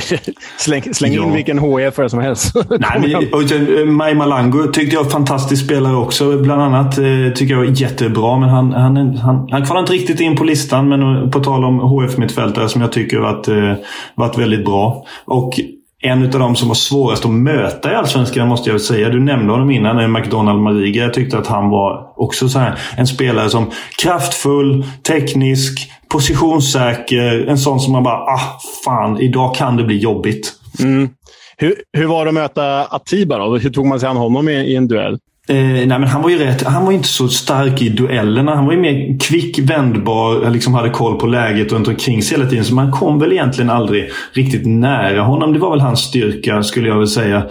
släng, 0.59 0.95
släng 0.95 1.13
in 1.13 1.19
ja. 1.19 1.35
vilken 1.35 1.59
HIF 1.59 1.95
som 2.11 2.21
helst. 2.21 2.55
Nej, 2.71 3.01
men, 3.01 3.79
eh, 3.79 3.85
Maj 3.85 4.15
Malango 4.15 4.67
tyckte 4.73 4.97
jag 4.97 5.05
var 5.05 5.11
fantastisk 5.11 5.65
spelare 5.65 5.97
också. 5.97 6.39
Bland 6.39 6.63
annat 6.63 6.99
eh, 6.99 7.05
tycker 7.35 7.55
jag 7.55 7.59
var 7.59 7.81
jättebra. 7.81 8.39
Men 8.39 8.49
han, 8.49 8.73
han, 8.73 9.17
han, 9.17 9.49
han 9.51 9.67
kvalade 9.67 9.81
inte 9.81 9.93
riktigt 9.93 10.21
in 10.21 10.37
på 10.37 10.45
listan. 10.45 10.89
Men 10.89 11.03
eh, 11.03 11.31
på 11.31 11.41
tal 11.41 11.65
om 11.65 11.81
HF-mittfältare 11.81 12.69
som 12.69 12.81
jag 12.81 12.93
tycker 12.93 13.19
varit, 13.19 13.49
eh, 13.49 13.75
varit 14.15 14.39
väldigt 14.39 14.65
bra. 14.65 15.05
Och 15.25 15.61
en 16.03 16.23
av 16.23 16.31
de 16.31 16.57
som 16.57 16.69
var 16.69 16.75
svårast 16.75 17.25
att 17.25 17.31
möta 17.31 17.93
i 17.93 17.95
Allsvenskan 17.95 18.49
måste 18.49 18.71
jag 18.71 18.81
säga. 18.81 19.09
Du 19.09 19.21
nämnde 19.21 19.53
honom 19.53 19.71
innan, 19.71 20.13
McDonald 20.13 20.61
Mariga. 20.61 21.03
Jag 21.03 21.15
tyckte 21.15 21.39
att 21.39 21.47
han 21.47 21.69
var 21.69 22.13
också 22.17 22.49
så 22.49 22.59
här, 22.59 22.79
en 22.97 23.07
spelare 23.07 23.51
som 23.51 23.71
kraftfull, 24.03 24.85
teknisk, 25.07 25.91
positionssäker. 26.09 27.47
En 27.49 27.59
sån 27.59 27.81
som 27.81 27.93
man 27.93 28.03
bara, 28.03 28.19
ah 28.19 28.59
fan, 28.85 29.21
idag 29.21 29.55
kan 29.55 29.77
det 29.77 29.85
bli 29.85 29.99
jobbigt. 29.99 30.53
Mm. 30.79 31.09
Hur, 31.57 31.75
hur 31.93 32.07
var 32.07 32.25
det 32.25 32.29
att 32.29 32.35
möta 32.35 32.85
Atiba 32.85 33.39
då? 33.39 33.57
Hur 33.57 33.71
tog 33.71 33.87
man 33.87 34.01
sig 34.01 34.09
an 34.09 34.17
honom 34.17 34.49
i, 34.49 34.53
i 34.53 34.77
en 34.77 34.89
duell? 34.89 35.19
Eh, 35.51 35.57
nej, 35.57 35.87
men 35.87 36.05
han 36.05 36.23
var 36.23 36.31
ju 36.31 36.39
rätt. 36.39 36.63
Han 36.63 36.85
var 36.85 36.93
inte 36.93 37.09
så 37.09 37.29
stark 37.29 37.83
i 37.83 37.89
duellerna. 37.89 38.55
Han 38.55 38.67
var 38.67 38.73
ju 38.73 38.81
mer 38.81 39.19
kvick, 39.19 39.59
vändbar, 39.59 40.51
liksom 40.51 40.75
hade 40.75 40.91
koll 40.91 41.19
på 41.19 41.27
läget 41.27 41.73
runt 41.73 41.89
omkring 41.89 42.23
sig 42.23 42.37
hela 42.39 42.51
tiden. 42.51 42.65
Så 42.65 42.75
man 42.75 42.91
kom 42.91 43.19
väl 43.19 43.33
egentligen 43.33 43.71
aldrig 43.71 44.11
riktigt 44.33 44.67
nära 44.67 45.23
honom. 45.23 45.53
Det 45.53 45.59
var 45.59 45.71
väl 45.71 45.81
hans 45.81 46.01
styrka, 46.01 46.63
skulle 46.63 46.89
jag 46.89 46.95
vilja 46.95 47.07
säga. 47.07 47.47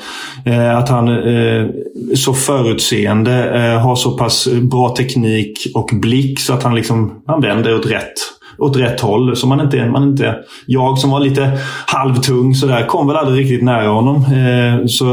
Eh, 0.46 0.78
att 0.78 0.90
han 0.90 1.08
är 1.08 1.60
eh, 1.60 1.68
så 2.16 2.34
förutseende, 2.34 3.60
eh, 3.60 3.80
har 3.80 3.96
så 3.96 4.18
pass 4.18 4.48
bra 4.62 4.96
teknik 4.96 5.68
och 5.76 5.90
blick 6.02 6.40
så 6.40 6.54
att 6.54 6.64
han 6.64 6.76
liksom 6.76 7.22
han 7.28 7.42
vänder 7.42 7.76
åt 7.76 7.86
rätt 7.86 8.14
åt 8.60 8.78
rätt 8.78 9.02
håll. 9.02 9.36
Så 9.36 9.48
man 9.48 9.62
inte, 9.62 9.86
man 9.86 10.04
inte, 10.04 10.36
jag 10.66 10.98
som 10.98 11.12
var 11.12 11.20
lite 11.20 11.52
halvtung 11.86 12.56
sådär, 12.56 12.86
kom 12.86 13.08
väl 13.08 13.16
aldrig 13.16 13.44
riktigt 13.44 13.64
nära 13.64 13.88
honom. 13.88 14.16
Eh, 14.16 14.86
så 14.86 15.06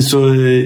så 0.00 0.28
eh, 0.28 0.64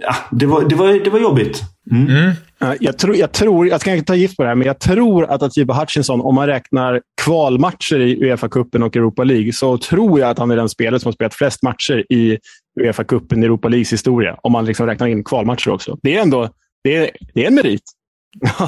ja, 0.00 0.14
det, 0.30 0.46
var, 0.46 0.64
det, 0.68 0.74
var, 0.74 1.04
det 1.04 1.10
var 1.10 1.18
jobbigt. 1.18 1.62
Mm. 1.90 2.08
Mm. 2.08 2.32
Jag, 2.80 2.98
tror, 2.98 3.16
jag 3.16 3.32
tror, 3.32 3.68
jag 3.68 3.80
ska 3.80 3.92
inte 3.94 4.04
ta 4.04 4.14
gift 4.14 4.36
på 4.36 4.42
det 4.42 4.48
här, 4.48 4.54
men 4.54 4.66
jag 4.66 4.78
tror 4.78 5.24
att 5.24 5.42
Atiba 5.42 5.80
Hutchinson, 5.80 6.20
om 6.20 6.34
man 6.34 6.46
räknar 6.46 7.00
kvalmatcher 7.22 8.00
i 8.00 8.16
Uefa-cupen 8.16 8.82
och 8.82 8.96
Europa 8.96 9.24
League, 9.24 9.52
så 9.52 9.78
tror 9.78 10.20
jag 10.20 10.30
att 10.30 10.38
han 10.38 10.50
är 10.50 10.56
den 10.56 10.68
spelare 10.68 11.00
som 11.00 11.08
har 11.08 11.12
spelat 11.12 11.34
flest 11.34 11.62
matcher 11.62 12.12
i 12.12 12.38
Uefa-cupen 12.80 13.42
i 13.42 13.44
Europa 13.44 13.68
Leagues 13.68 13.92
historia. 13.92 14.36
Om 14.42 14.52
man 14.52 14.64
liksom 14.64 14.86
räknar 14.86 15.06
in 15.06 15.24
kvalmatcher 15.24 15.70
också. 15.70 15.98
Det 16.02 16.16
är 16.16 16.22
ändå 16.22 16.48
det 16.84 16.96
är, 16.96 17.10
det 17.34 17.42
är 17.42 17.46
en 17.46 17.54
merit. 17.54 17.82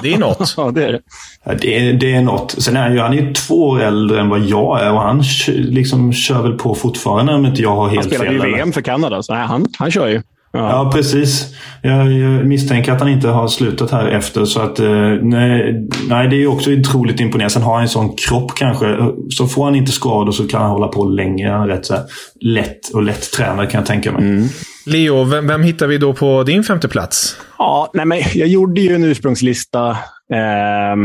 Det 0.02 0.12
är 0.12 0.18
något. 0.18 0.54
ja, 0.56 0.70
det 0.70 0.84
är 0.84 0.92
det. 0.92 1.00
Ja, 1.44 1.54
det, 1.60 1.88
är, 1.88 1.92
det 1.92 2.14
är 2.14 2.22
något. 2.22 2.62
Sen 2.62 2.76
är 2.76 2.82
han 2.82 2.92
ju, 2.92 3.00
han 3.00 3.18
är 3.18 3.34
två 3.34 3.68
år 3.68 3.80
äldre 3.80 4.20
än 4.20 4.28
vad 4.28 4.40
jag 4.40 4.82
är 4.82 4.92
och 4.92 5.00
han 5.00 5.22
liksom 5.46 6.12
kör 6.12 6.42
väl 6.42 6.58
på 6.58 6.74
fortfarande 6.74 7.34
om 7.34 7.46
inte 7.46 7.62
jag 7.62 7.76
har 7.76 7.88
helt 7.88 8.08
fel. 8.08 8.18
Han 8.18 8.26
spelade 8.26 8.48
ju 8.48 8.54
VM 8.54 8.72
för 8.72 8.80
Kanada, 8.80 9.22
så 9.22 9.34
nej, 9.34 9.46
han, 9.46 9.66
han 9.78 9.90
kör 9.90 10.08
ju. 10.08 10.22
Ja. 10.52 10.70
ja, 10.70 10.90
precis. 10.94 11.54
Jag, 11.82 12.06
misstänker 12.46 12.92
att 12.92 13.00
han 13.00 13.08
inte 13.08 13.28
har 13.28 13.48
slutat 13.48 13.90
här 13.90 14.08
efter. 14.08 14.44
Så 14.44 14.60
att, 14.60 14.78
eh, 14.78 15.10
nej, 15.22 15.88
nej, 16.08 16.28
det 16.28 16.42
är 16.42 16.46
också 16.46 16.70
otroligt 16.72 17.20
imponerande. 17.20 17.52
Sen 17.52 17.62
har 17.62 17.74
han 17.74 17.82
en 17.82 17.88
sån 17.88 18.16
kropp 18.16 18.54
kanske. 18.54 18.96
Så 19.30 19.46
får 19.46 19.64
han 19.64 19.74
inte 19.74 19.92
skador 19.92 20.32
så 20.32 20.48
kan 20.48 20.62
han 20.62 20.70
hålla 20.70 20.88
på 20.88 21.04
länge. 21.04 21.50
Han 21.50 21.62
är 21.62 21.66
rätt 21.66 21.86
så 21.86 21.94
här, 21.94 22.04
lätt 22.40 22.88
och 22.94 23.02
lätt 23.02 23.32
tränad 23.32 23.70
kan 23.70 23.78
jag 23.78 23.86
tänka 23.86 24.12
mig. 24.12 24.22
Mm. 24.22 24.48
Leo, 24.86 25.24
vem, 25.24 25.46
vem 25.46 25.62
hittar 25.62 25.86
vi 25.86 25.98
då 25.98 26.14
på 26.14 26.42
din 26.42 26.64
femte 26.64 26.88
plats? 26.88 27.36
Ja, 27.58 27.90
nej, 27.94 28.06
men 28.06 28.18
jag 28.34 28.48
gjorde 28.48 28.80
ju 28.80 28.94
en 28.94 29.04
ursprungslista. 29.04 29.90
Eh, 30.32 30.96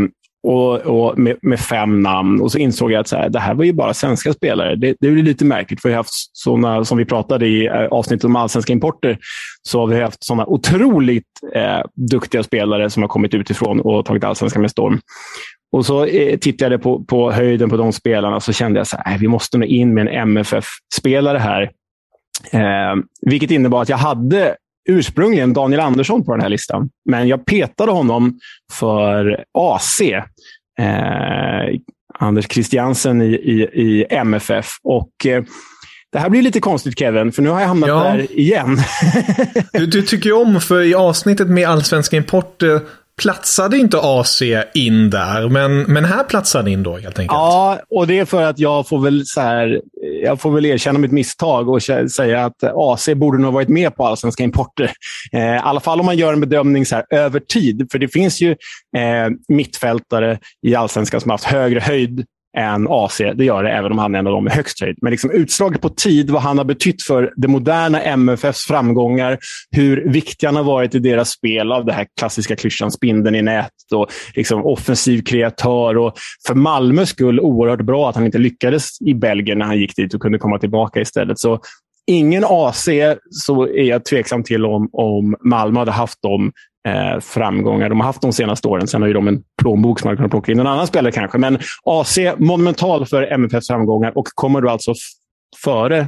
och, 0.48 0.76
och 0.76 1.20
med, 1.20 1.38
med, 1.42 1.60
fem 1.60 2.02
namn. 2.02 2.42
Och 2.42 2.52
så 2.52 2.58
insåg 2.58 2.92
jag 2.92 3.00
att 3.00 3.08
så 3.08 3.16
här, 3.16 3.30
det 3.30 3.40
här 3.40 3.54
var 3.54 3.64
ju 3.64 3.74
bara 3.74 3.94
svenska 3.94 4.34
spelare. 4.34 4.76
Det, 4.76 4.96
det 5.00 5.08
är 5.08 5.12
lite 5.12 5.46
märkligt, 5.46 5.82
för 5.82 5.90
vi 5.90 5.94
har 5.94 6.00
haft 6.00 6.38
sådana, 6.38 6.86
som 6.86 6.98
vi 6.98 7.06
pratade 7.06 7.48
i 7.48 7.66
eh, 7.66 7.74
avsnittet 7.74 8.24
om 8.24 8.36
allsvenska 8.36 8.74
importer, 8.74 9.18
så 9.62 9.80
har 9.80 9.88
vi 9.88 10.02
haft 10.02 10.24
sådana 10.24 10.46
otroligt 10.46 11.26
eh, 11.56 11.82
duktiga 12.12 12.44
spelare 12.44 12.90
som 12.90 13.04
har 13.04 13.08
kommit 13.08 13.34
utifrån 13.34 13.80
och 13.82 14.06
tagit 14.06 14.24
allsvenskan 14.24 14.62
med 14.62 14.72
storm. 14.72 15.00
Och 15.72 15.86
så 15.86 16.06
eh, 16.06 16.38
tittade 16.38 16.74
jag 16.74 16.82
på, 16.82 17.04
på 17.04 17.32
höjden 17.32 17.70
på 17.70 17.78
de 17.78 17.94
spelarna 17.94 18.36
och 18.36 18.44
så 18.44 18.54
kände 18.54 18.80
jag 18.80 18.88
att 19.06 19.22
vi 19.22 19.28
måste 19.28 19.58
nog 19.58 19.70
in 19.70 19.94
med 19.94 20.08
en 20.08 20.14
MFF-spelare 20.14 21.38
här. 21.38 21.72
Eh, 22.52 22.96
vilket 23.22 23.52
innebar 23.52 23.82
att 23.82 23.90
jag 23.90 23.98
hade 23.98 24.56
ursprungligen 24.88 25.54
Daniel 25.54 25.80
Andersson 25.80 26.26
på 26.26 26.32
den 26.32 26.42
här 26.42 26.50
listan. 26.50 26.90
Men 27.10 27.28
jag 27.28 27.46
petade 27.46 27.92
honom 27.92 28.40
för 28.74 29.44
AC. 29.54 30.02
Eh, 30.80 31.80
Anders 32.20 32.48
Christiansen 32.50 33.22
i, 33.22 33.26
i, 33.26 33.62
i 33.74 34.06
MFF. 34.10 34.68
Och 34.84 35.26
eh, 35.26 35.44
det 36.12 36.20
här 36.20 36.30
blir 36.30 36.42
lite 36.42 36.60
konstigt 36.60 37.00
Kevin, 37.00 37.32
för 37.32 37.42
nu 37.42 37.50
har 37.50 37.60
jag 37.60 37.68
hamnat 37.68 37.88
ja. 37.88 38.04
där 38.04 38.40
igen. 38.40 38.78
du, 39.74 39.86
du 39.86 40.02
tycker 40.02 40.30
ju 40.30 40.36
om, 40.36 40.62
för 40.62 40.82
i 40.82 40.94
avsnittet 40.94 41.48
med 41.48 41.70
allsvenska 41.70 42.18
import 42.18 42.64
eh, 42.64 42.80
platsade 43.22 43.78
inte 43.78 44.00
AC 44.02 44.42
in 44.74 45.10
där, 45.10 45.50
men, 45.50 45.82
men 45.82 46.06
här 46.06 46.24
platsade 46.24 46.72
in 46.72 46.84
då 46.84 46.98
helt 46.98 47.20
enkelt. 47.20 47.38
Ja, 47.38 47.80
och 47.90 48.08
det 48.08 48.20
är 48.20 48.26
för 48.26 48.44
att 48.44 48.60
jag 48.60 48.88
får 48.88 49.00
väl, 49.00 49.24
så 49.26 49.42
här, 49.42 49.82
jag 50.24 50.42
får 50.42 50.52
väl 50.52 50.66
erkänna 50.66 51.00
mitt 51.00 51.12
misstag 51.12 51.70
och 51.70 51.84
säga 52.12 52.46
att 52.46 52.64
AC 52.64 53.10
borde 53.16 53.38
nog 53.38 53.54
varit 53.54 53.70
med 53.70 53.96
på 53.96 54.06
allsvenska 54.06 54.44
importer. 54.44 54.92
Eh, 55.32 55.56
I 55.56 55.60
alla 55.64 55.80
fall 55.80 56.00
om 56.00 56.06
man 56.06 56.18
gör 56.18 56.34
en 56.34 56.40
bedömning 56.40 56.86
så 56.86 56.96
här, 56.96 57.06
över 57.10 57.40
tid. 57.40 57.88
För 57.92 58.00
det 58.00 58.08
finns 58.08 58.42
ju 58.42 58.52
eh, 58.98 59.30
mittfältare 59.48 60.40
i 60.68 60.76
allsvenskan 60.76 61.22
som 61.22 61.30
har 61.30 61.34
haft 61.34 61.46
högre 61.46 61.80
höjd 61.80 62.26
än 62.58 62.88
AC. 62.90 63.18
Det 63.18 63.46
gör 63.46 63.64
det, 63.64 63.72
även 63.72 63.92
om 63.92 63.98
han 63.98 64.16
är 64.16 64.20
en 64.20 64.28
av 64.28 64.34
dem 64.34 64.44
med 64.44 64.54
högst 64.54 64.82
höjd. 64.82 64.98
Men 65.02 65.12
liksom 65.12 65.32
utslaget 65.32 65.82
på 65.82 65.90
tid, 65.90 66.30
vad 66.30 66.42
han 66.42 66.58
har 66.58 66.66
betytt 66.66 67.04
för 67.04 67.34
det 67.36 67.48
moderna 67.48 68.02
MFFs 68.02 68.66
framgångar, 68.66 69.38
hur 69.72 70.10
viktig 70.10 70.48
han 70.48 70.56
har 70.56 70.64
varit 70.64 70.96
i 70.96 71.00
deras 71.00 71.30
spel 71.30 71.72
av 71.72 71.86
det 71.86 71.94
här 71.94 72.08
klassiska 72.20 72.56
klyschan 72.56 72.92
spindeln 72.92 73.36
i 73.36 73.42
nät 73.42 73.72
och 73.94 74.08
liksom 74.36 74.66
offensiv 74.66 75.22
kreatör. 75.22 75.98
Och 75.98 76.14
för 76.48 76.56
Malmös 76.56 77.10
skull 77.10 77.40
oerhört 77.40 77.82
bra 77.82 78.10
att 78.10 78.16
han 78.16 78.26
inte 78.26 78.38
lyckades 78.38 79.02
i 79.02 79.14
Belgien 79.14 79.58
när 79.58 79.66
han 79.66 79.78
gick 79.78 79.96
dit 79.96 80.14
och 80.14 80.22
kunde 80.22 80.38
komma 80.38 80.60
tillbaka 80.60 81.02
istället. 81.02 81.40
Så 81.40 81.60
ingen 82.08 82.44
AC 82.48 82.90
så 83.30 83.68
är 83.68 83.84
jag 83.84 84.06
tveksam 84.06 84.44
till 84.44 84.66
om, 84.66 84.90
om 84.92 85.36
Malmö 85.44 85.80
hade 85.80 85.92
haft 85.92 86.22
dem 86.22 86.52
eh, 86.88 87.20
framgångar 87.20 87.90
de 87.90 88.00
har 88.00 88.08
haft 88.08 88.22
de 88.22 88.34
senaste 88.34 88.68
åren. 88.68 88.88
Sen 88.88 89.02
har 89.02 89.08
ju 89.08 89.14
de 89.14 89.28
en 89.28 89.44
plånbok 89.62 90.00
som 90.00 90.08
man 90.08 90.18
kan 90.18 90.30
plocka 90.30 90.52
in 90.52 90.60
en 90.60 90.68
annan 90.68 90.88
spelare 90.88 91.12
kanske. 91.12 91.38
Men 91.38 91.60
AC, 91.86 92.18
monumental 92.38 93.06
för 93.06 93.24
MFFs 93.34 93.68
framgångar 93.68 94.18
och 94.18 94.28
kommer 94.36 94.62
då 94.62 94.70
alltså 94.70 94.94
före 95.64 96.08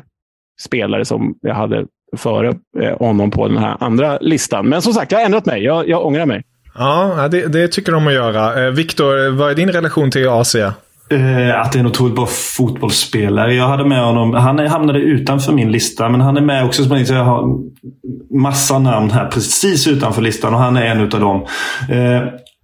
spelare 0.62 1.05
som 1.05 1.36
jag 1.41 1.55
hade 1.55 1.86
före 2.17 2.53
eh, 2.79 2.98
honom 2.98 3.31
på 3.31 3.48
den 3.48 3.57
här 3.57 3.77
andra 3.79 4.17
listan. 4.21 4.69
Men 4.69 4.81
som 4.81 4.93
sagt, 4.93 5.12
jag 5.12 5.19
har 5.19 5.25
ändrat 5.25 5.45
mig. 5.45 5.63
Jag, 5.63 5.89
jag 5.89 6.05
ångrar 6.05 6.25
mig. 6.25 6.43
Ja, 6.75 7.27
det, 7.31 7.48
det 7.48 7.67
tycker 7.67 7.91
de 7.91 8.07
att 8.07 8.13
göra. 8.13 8.65
Eh, 8.65 8.71
Viktor, 8.71 9.29
vad 9.29 9.51
är 9.51 9.55
din 9.55 9.69
relation 9.69 10.12
till 10.12 10.29
AC? 10.29 10.55
Eh, 11.12 11.62
att 11.62 11.72
det 11.72 11.78
är 11.78 11.80
en 11.80 11.86
otroligt 11.86 12.16
bra 12.16 12.25
fotbollsspelare. 12.25 13.54
Jag 13.54 13.68
hade 13.68 13.86
med 13.86 14.04
honom. 14.04 14.34
Han 14.34 14.60
hamnade 14.60 15.00
utanför 15.00 15.54
min 15.54 15.72
lista, 15.72 16.10
men 16.10 16.22
han 16.22 16.38
är 16.38 16.42
med 16.42 16.66
också. 16.66 17.06
Så 17.06 17.13
jag 17.13 17.24
har 17.24 17.60
massa 18.39 18.80
namn 18.80 19.12
här 19.12 19.28
precis 19.28 19.88
utanför 19.88 20.22
listan 20.22 20.54
och 20.54 20.60
han 20.60 20.78
är 20.78 20.86
en 20.86 21.01
utav 21.01 21.20
dem. 21.20 21.46
Eh, 21.89 22.22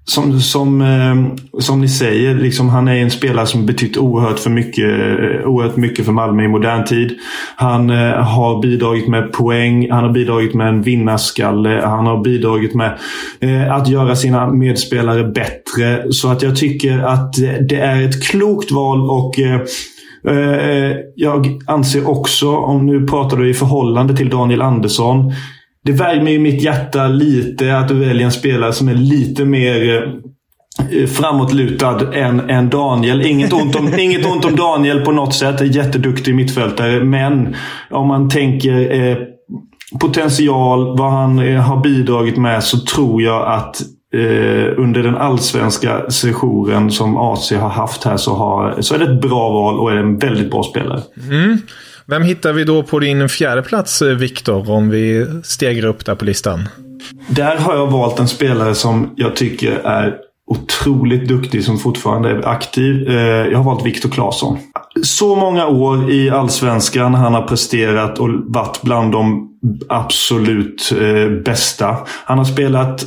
som, 0.08 0.40
som, 0.40 0.82
eh, 0.82 1.16
som 1.60 1.82
ni 1.82 1.88
säger, 1.88 2.36
liksom, 2.36 2.70
han 2.70 2.88
är 2.88 2.96
en 2.96 3.12
spelare 3.12 3.46
som 3.46 3.66
betytt 3.66 3.98
oerhört, 3.98 4.40
för 4.40 4.50
mycket, 4.50 4.86
eh, 4.86 5.48
oerhört 5.48 5.76
mycket 5.76 6.06
för 6.06 6.12
Malmö 6.12 6.44
i 6.44 6.48
modern 6.48 6.86
tid. 6.86 7.18
Han 7.56 7.90
eh, 7.90 8.12
har 8.12 8.62
bidragit 8.62 9.08
med 9.08 9.34
poäng, 9.34 9.92
han 9.92 10.04
har 10.04 10.12
bidragit 10.12 10.54
med 10.54 10.68
en 10.68 10.82
vinnarskalle, 10.82 11.82
han 11.86 12.06
har 12.06 12.24
bidragit 12.24 12.76
med 12.76 12.98
eh, 13.40 13.76
att 13.76 13.88
göra 13.88 14.16
sina 14.16 14.52
medspelare 14.52 15.24
bättre. 15.24 16.14
Så 16.14 16.30
att 16.30 16.42
jag 16.42 16.56
tycker 16.56 17.00
att 17.00 17.34
det 17.70 17.80
är 17.80 18.02
ett 18.02 18.24
klokt 18.24 18.72
val 18.72 19.10
och 19.10 19.40
eh, 19.40 19.62
eh, 20.28 20.96
jag 21.16 21.62
anser 21.68 22.10
också, 22.10 22.56
om 22.56 22.86
nu 22.86 23.08
pratar 23.08 23.38
du 23.38 23.50
i 23.50 23.54
förhållande 23.54 24.16
till 24.16 24.30
Daniel 24.30 24.62
Andersson, 24.62 25.34
det 25.86 25.92
värmer 25.92 26.32
ju 26.32 26.40
mitt 26.40 26.62
hjärta 26.62 27.08
lite 27.08 27.78
att 27.78 27.88
du 27.88 27.94
väljer 27.94 28.26
en 28.26 28.32
spelare 28.32 28.74
som 28.74 28.88
är 28.88 28.94
lite 28.94 29.46
mer 29.46 30.06
eh, 30.92 31.08
framåtlutad 31.08 32.14
än, 32.14 32.50
än 32.50 32.70
Daniel. 32.70 33.26
Inget 33.26 33.54
ont, 33.54 33.76
om, 33.76 33.94
inget 34.00 34.26
ont 34.26 34.46
om 34.46 34.56
Daniel 34.56 35.02
på 35.02 35.12
något 35.12 35.34
sätt. 35.34 35.62
Är 35.62 35.66
jätteduktig 35.66 36.36
mittfältare. 36.36 37.04
Men 37.04 37.56
om 37.90 38.08
man 38.08 38.30
tänker 38.30 39.02
eh, 39.02 39.18
potential, 40.00 40.98
vad 40.98 41.12
han 41.12 41.40
eh, 41.40 41.62
har 41.62 41.82
bidragit 41.82 42.38
med, 42.38 42.64
så 42.64 42.80
tror 42.80 43.22
jag 43.22 43.48
att 43.48 43.82
eh, 44.14 44.74
under 44.78 45.04
den 45.04 45.16
allsvenska 45.16 46.12
sessionen 46.12 46.92
som 46.92 47.18
AC 47.18 47.52
har 47.52 47.70
haft 47.70 48.04
här 48.04 48.18
så, 48.18 48.36
har, 48.36 48.82
så 48.82 48.96
är 48.96 49.00
det 49.00 49.14
ett 49.14 49.22
bra 49.22 49.50
val 49.50 49.80
och 49.80 49.92
är 49.92 49.96
en 49.96 50.18
väldigt 50.18 50.52
bra 50.52 50.64
spelare. 50.64 51.02
Mm. 51.30 51.58
Vem 52.08 52.24
hittar 52.24 52.54
vi 52.54 52.64
då 52.64 52.84
på 52.84 53.00
din 53.00 53.30
fjärde 53.30 53.62
plats, 53.62 54.02
eh, 54.02 54.16
Viktor, 54.16 54.72
om 54.72 54.90
vi 54.90 55.28
stegar 55.44 55.86
upp 55.86 56.06
där 56.06 56.16
på 56.16 56.26
listan? 56.26 56.70
Där 57.28 57.58
har 57.58 57.76
jag 57.76 57.88
valt 57.88 58.20
en 58.20 58.28
spelare 58.28 58.76
som 58.76 59.14
jag 59.16 59.36
tycker 59.36 59.72
är 59.72 60.16
otroligt 60.48 61.28
duktig 61.28 61.64
som 61.64 61.80
fortfarande 61.80 62.30
är 62.30 62.48
aktiv. 62.48 63.10
Eh, 63.10 63.16
jag 63.48 63.58
har 63.58 63.64
valt 63.64 63.86
Viktor 63.86 64.10
Claesson. 64.10 64.58
Så 65.04 65.36
många 65.36 65.68
år 65.68 66.12
i 66.12 66.30
Allsvenskan. 66.30 67.14
Han 67.14 67.34
har 67.34 67.42
presterat 67.42 68.20
och 68.20 68.30
varit 68.46 68.82
bland 68.82 69.12
de 69.12 69.50
absolut 69.90 70.94
eh, 71.02 71.30
bästa. 71.46 71.98
Han 72.26 72.38
har 72.38 72.46
spelat 72.46 73.06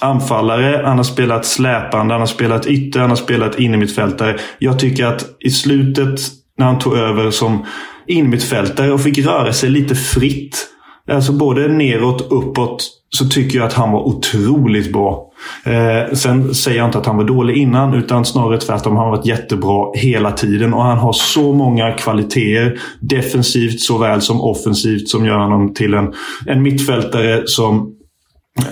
anfallare, 0.00 0.82
han 0.86 0.96
har 0.96 1.04
spelat 1.04 1.46
släpande, 1.46 2.14
han 2.14 2.20
har 2.20 2.26
spelat 2.26 2.66
ytter, 2.66 3.00
han 3.00 3.10
har 3.10 3.16
spelat 3.16 3.58
innermittfältare. 3.58 4.36
Jag 4.58 4.78
tycker 4.78 5.06
att 5.06 5.24
i 5.40 5.50
slutet 5.50 6.20
när 6.58 6.66
han 6.66 6.78
tog 6.78 6.96
över 6.96 7.30
som 7.30 7.66
innermittfältare 8.06 8.92
och 8.92 9.00
fick 9.00 9.18
röra 9.18 9.52
sig 9.52 9.70
lite 9.70 9.94
fritt. 9.94 10.66
Alltså 11.10 11.32
både 11.32 11.68
neråt, 11.68 12.32
uppåt, 12.32 12.88
så 13.08 13.24
tycker 13.24 13.58
jag 13.58 13.66
att 13.66 13.72
han 13.72 13.92
var 13.92 14.08
otroligt 14.08 14.92
bra. 14.92 15.30
Eh, 15.64 16.14
sen 16.14 16.54
säger 16.54 16.78
jag 16.78 16.88
inte 16.88 16.98
att 16.98 17.06
han 17.06 17.16
var 17.16 17.24
dålig 17.24 17.56
innan, 17.56 17.94
utan 17.94 18.24
snarare 18.24 18.58
tvärtom. 18.58 18.96
Han 18.96 19.04
har 19.04 19.16
varit 19.16 19.26
jättebra 19.26 19.92
hela 19.94 20.32
tiden 20.32 20.74
och 20.74 20.82
han 20.82 20.98
har 20.98 21.12
så 21.12 21.52
många 21.52 21.92
kvaliteter. 21.92 22.78
Defensivt 23.00 23.80
såväl 23.80 24.20
som 24.20 24.40
offensivt 24.40 25.08
som 25.08 25.26
gör 25.26 25.38
honom 25.38 25.74
till 25.74 25.94
en, 25.94 26.12
en 26.46 26.62
mittfältare 26.62 27.42
som 27.46 27.96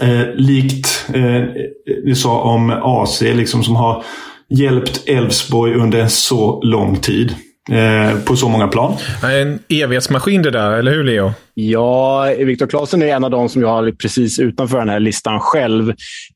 Eh, 0.00 0.34
likt 0.34 1.06
eh, 1.14 1.42
ni 2.04 2.14
sa 2.14 2.40
om 2.40 2.70
AC, 2.70 3.20
liksom, 3.20 3.64
som 3.64 3.76
har 3.76 4.04
hjälpt 4.48 5.08
Elfsborg 5.08 5.74
under 5.74 5.98
en 5.98 6.10
så 6.10 6.60
lång 6.62 6.96
tid. 6.96 7.34
Eh, 7.70 8.18
på 8.24 8.36
så 8.36 8.48
många 8.48 8.68
plan. 8.68 8.96
En 9.22 9.58
evighetsmaskin 9.68 10.42
det 10.42 10.50
där, 10.50 10.70
eller 10.70 10.92
hur 10.92 11.04
Leo? 11.04 11.32
Ja, 11.54 12.24
Viktor 12.38 12.66
Claesson 12.66 13.02
är 13.02 13.06
en 13.06 13.24
av 13.24 13.30
de 13.30 13.48
som 13.48 13.62
jag 13.62 13.68
har 13.68 13.90
precis 13.90 14.38
utanför 14.38 14.78
den 14.78 14.88
här 14.88 15.00
listan 15.00 15.40
själv. 15.40 15.90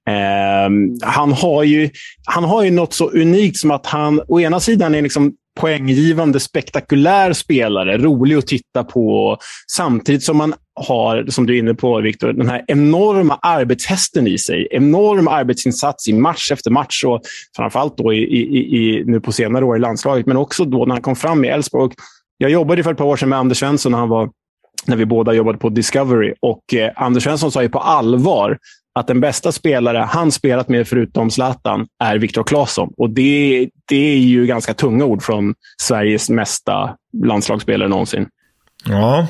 Eh, 0.09 0.71
han, 1.03 1.33
har 1.33 1.63
ju, 1.63 1.91
han 2.27 2.45
har 2.45 2.65
ju 2.65 2.71
något 2.71 2.95
så 2.95 3.11
unikt 3.11 3.57
som 3.57 3.71
att 3.71 3.87
han 3.87 4.21
å 4.29 4.41
ena 4.41 4.61
sidan 4.61 4.95
är 4.95 5.03
liksom 5.03 5.33
poänggivande, 5.61 6.41
spektakulär 6.41 7.33
spelare, 7.33 7.99
rolig 7.99 8.37
att 8.37 8.47
titta 8.47 8.85
på. 8.85 9.37
Samtidigt 9.73 10.23
som 10.23 10.37
man 10.37 10.55
har, 10.81 11.27
som 11.29 11.47
du 11.47 11.55
är 11.55 11.59
inne 11.59 11.75
på 11.75 12.01
Viktor, 12.01 12.33
den 12.33 12.49
här 12.49 12.65
enorma 12.69 13.39
arbetshästen 13.43 14.27
i 14.27 14.39
sig. 14.39 14.69
Enorm 14.71 15.29
arbetsinsats 15.29 16.09
i 16.09 16.13
match 16.13 16.53
efter 16.53 16.71
match 16.71 17.05
och 17.05 17.21
framförallt 17.57 17.97
då 17.97 18.13
i, 18.13 18.19
i, 18.19 18.77
i, 18.77 19.05
nu 19.05 19.21
på 19.21 19.33
senare 19.33 19.65
år 19.65 19.77
i 19.77 19.81
landslaget, 19.81 20.27
men 20.27 20.37
också 20.37 20.65
då 20.65 20.85
när 20.85 20.95
han 20.95 21.03
kom 21.03 21.17
fram 21.17 21.45
i 21.45 21.49
Elfsborg. 21.49 21.93
Jag 22.37 22.51
jobbade 22.51 22.83
för 22.83 22.93
ett 22.93 22.99
par 22.99 23.05
år 23.05 23.17
sedan 23.17 23.29
med 23.29 23.39
Anders 23.39 23.59
Svensson 23.59 23.93
när, 23.93 23.99
han 23.99 24.09
var, 24.09 24.31
när 24.87 24.97
vi 24.97 25.07
båda 25.07 25.33
jobbade 25.33 25.59
på 25.59 25.69
Discovery 25.69 26.35
och 26.41 26.75
eh, 26.75 26.93
Anders 26.97 27.25
Svensson 27.25 27.53
sa 27.53 27.63
ju 27.63 27.69
på 27.69 27.79
allvar 27.79 28.59
att 28.99 29.07
den 29.07 29.21
bästa 29.21 29.53
spelare 29.53 29.99
han 29.99 30.33
spelat 30.33 30.69
med 30.69 30.89
förutom 30.89 31.31
Zlatan 31.31 31.87
är 32.05 32.19
Viktor 32.19 32.45
Claesson. 32.45 32.93
Och 32.97 33.11
det, 33.11 33.69
det 33.89 34.13
är 34.15 34.19
ju 34.19 34.47
ganska 34.47 34.75
tunga 34.75 35.05
ord 35.05 35.23
från 35.23 35.55
Sveriges 35.83 36.31
mesta 36.31 36.97
landslagsspelare 37.25 37.89
någonsin. 37.89 38.27
Ja. 38.85 39.27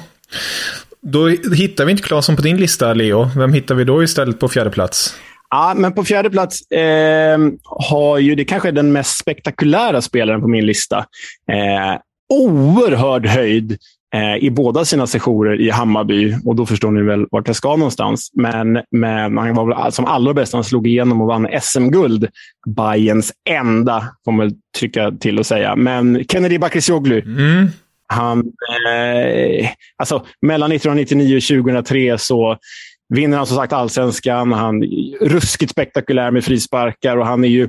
Då 1.00 1.28
hittar 1.28 1.84
vi 1.84 1.90
inte 1.90 2.02
Claesson 2.02 2.36
på 2.36 2.42
din 2.42 2.56
lista, 2.56 2.94
Leo. 2.94 3.30
Vem 3.36 3.52
hittar 3.52 3.74
vi 3.74 3.84
då 3.84 4.02
istället 4.02 4.40
på 4.40 4.48
fjärde 4.48 4.70
plats? 4.70 5.14
Ja, 5.50 5.74
men 5.76 5.92
på 5.92 6.04
fjärde 6.04 6.30
plats 6.30 6.70
eh, 6.70 7.38
har 7.64 8.18
ju, 8.18 8.34
det 8.34 8.44
kanske 8.44 8.68
är 8.68 8.72
den 8.72 8.92
mest 8.92 9.18
spektakulära 9.18 10.02
spelaren 10.02 10.40
på 10.40 10.48
min 10.48 10.66
lista. 10.66 10.98
Eh, 11.52 12.00
oerhörd 12.28 13.26
höjd 13.26 13.78
i 14.40 14.50
båda 14.50 14.84
sina 14.84 15.06
sessioner 15.06 15.60
i 15.60 15.70
Hammarby. 15.70 16.34
Och 16.44 16.56
då 16.56 16.66
förstår 16.66 16.90
ni 16.90 17.02
väl 17.02 17.26
vart 17.30 17.46
jag 17.46 17.56
ska 17.56 17.76
någonstans. 17.76 18.30
Men, 18.34 18.80
men 18.90 19.38
han 19.38 19.54
var 19.54 19.66
väl 19.66 19.92
som 19.92 20.04
allra 20.04 20.34
bäst 20.34 20.52
han 20.52 20.64
slog 20.64 20.86
igenom 20.86 21.20
och 21.20 21.26
vann 21.26 21.48
SM-guld. 21.62 22.28
Bayerns 22.76 23.32
enda, 23.50 24.04
får 24.24 24.32
man 24.32 24.52
trycka 24.78 25.10
till 25.10 25.38
och 25.38 25.46
säga. 25.46 25.76
Men 25.76 26.24
Kennedy 26.24 26.58
Bakircioglu. 26.58 27.20
Mm. 27.20 27.68
Han, 28.12 28.38
eh, 28.38 29.68
alltså, 29.96 30.26
mellan 30.42 30.72
1999 30.72 31.36
och 31.36 31.64
2003 31.64 32.18
så 32.18 32.56
vinner 33.14 33.36
han 33.36 33.46
som 33.46 33.56
sagt 33.56 33.72
allsvenskan. 33.72 34.52
Han 34.52 34.82
är 34.82 35.28
ruskigt 35.28 35.72
spektakulär 35.72 36.30
med 36.30 36.44
frisparkar 36.44 37.16
och 37.16 37.26
han 37.26 37.44
är 37.44 37.48
ju 37.48 37.68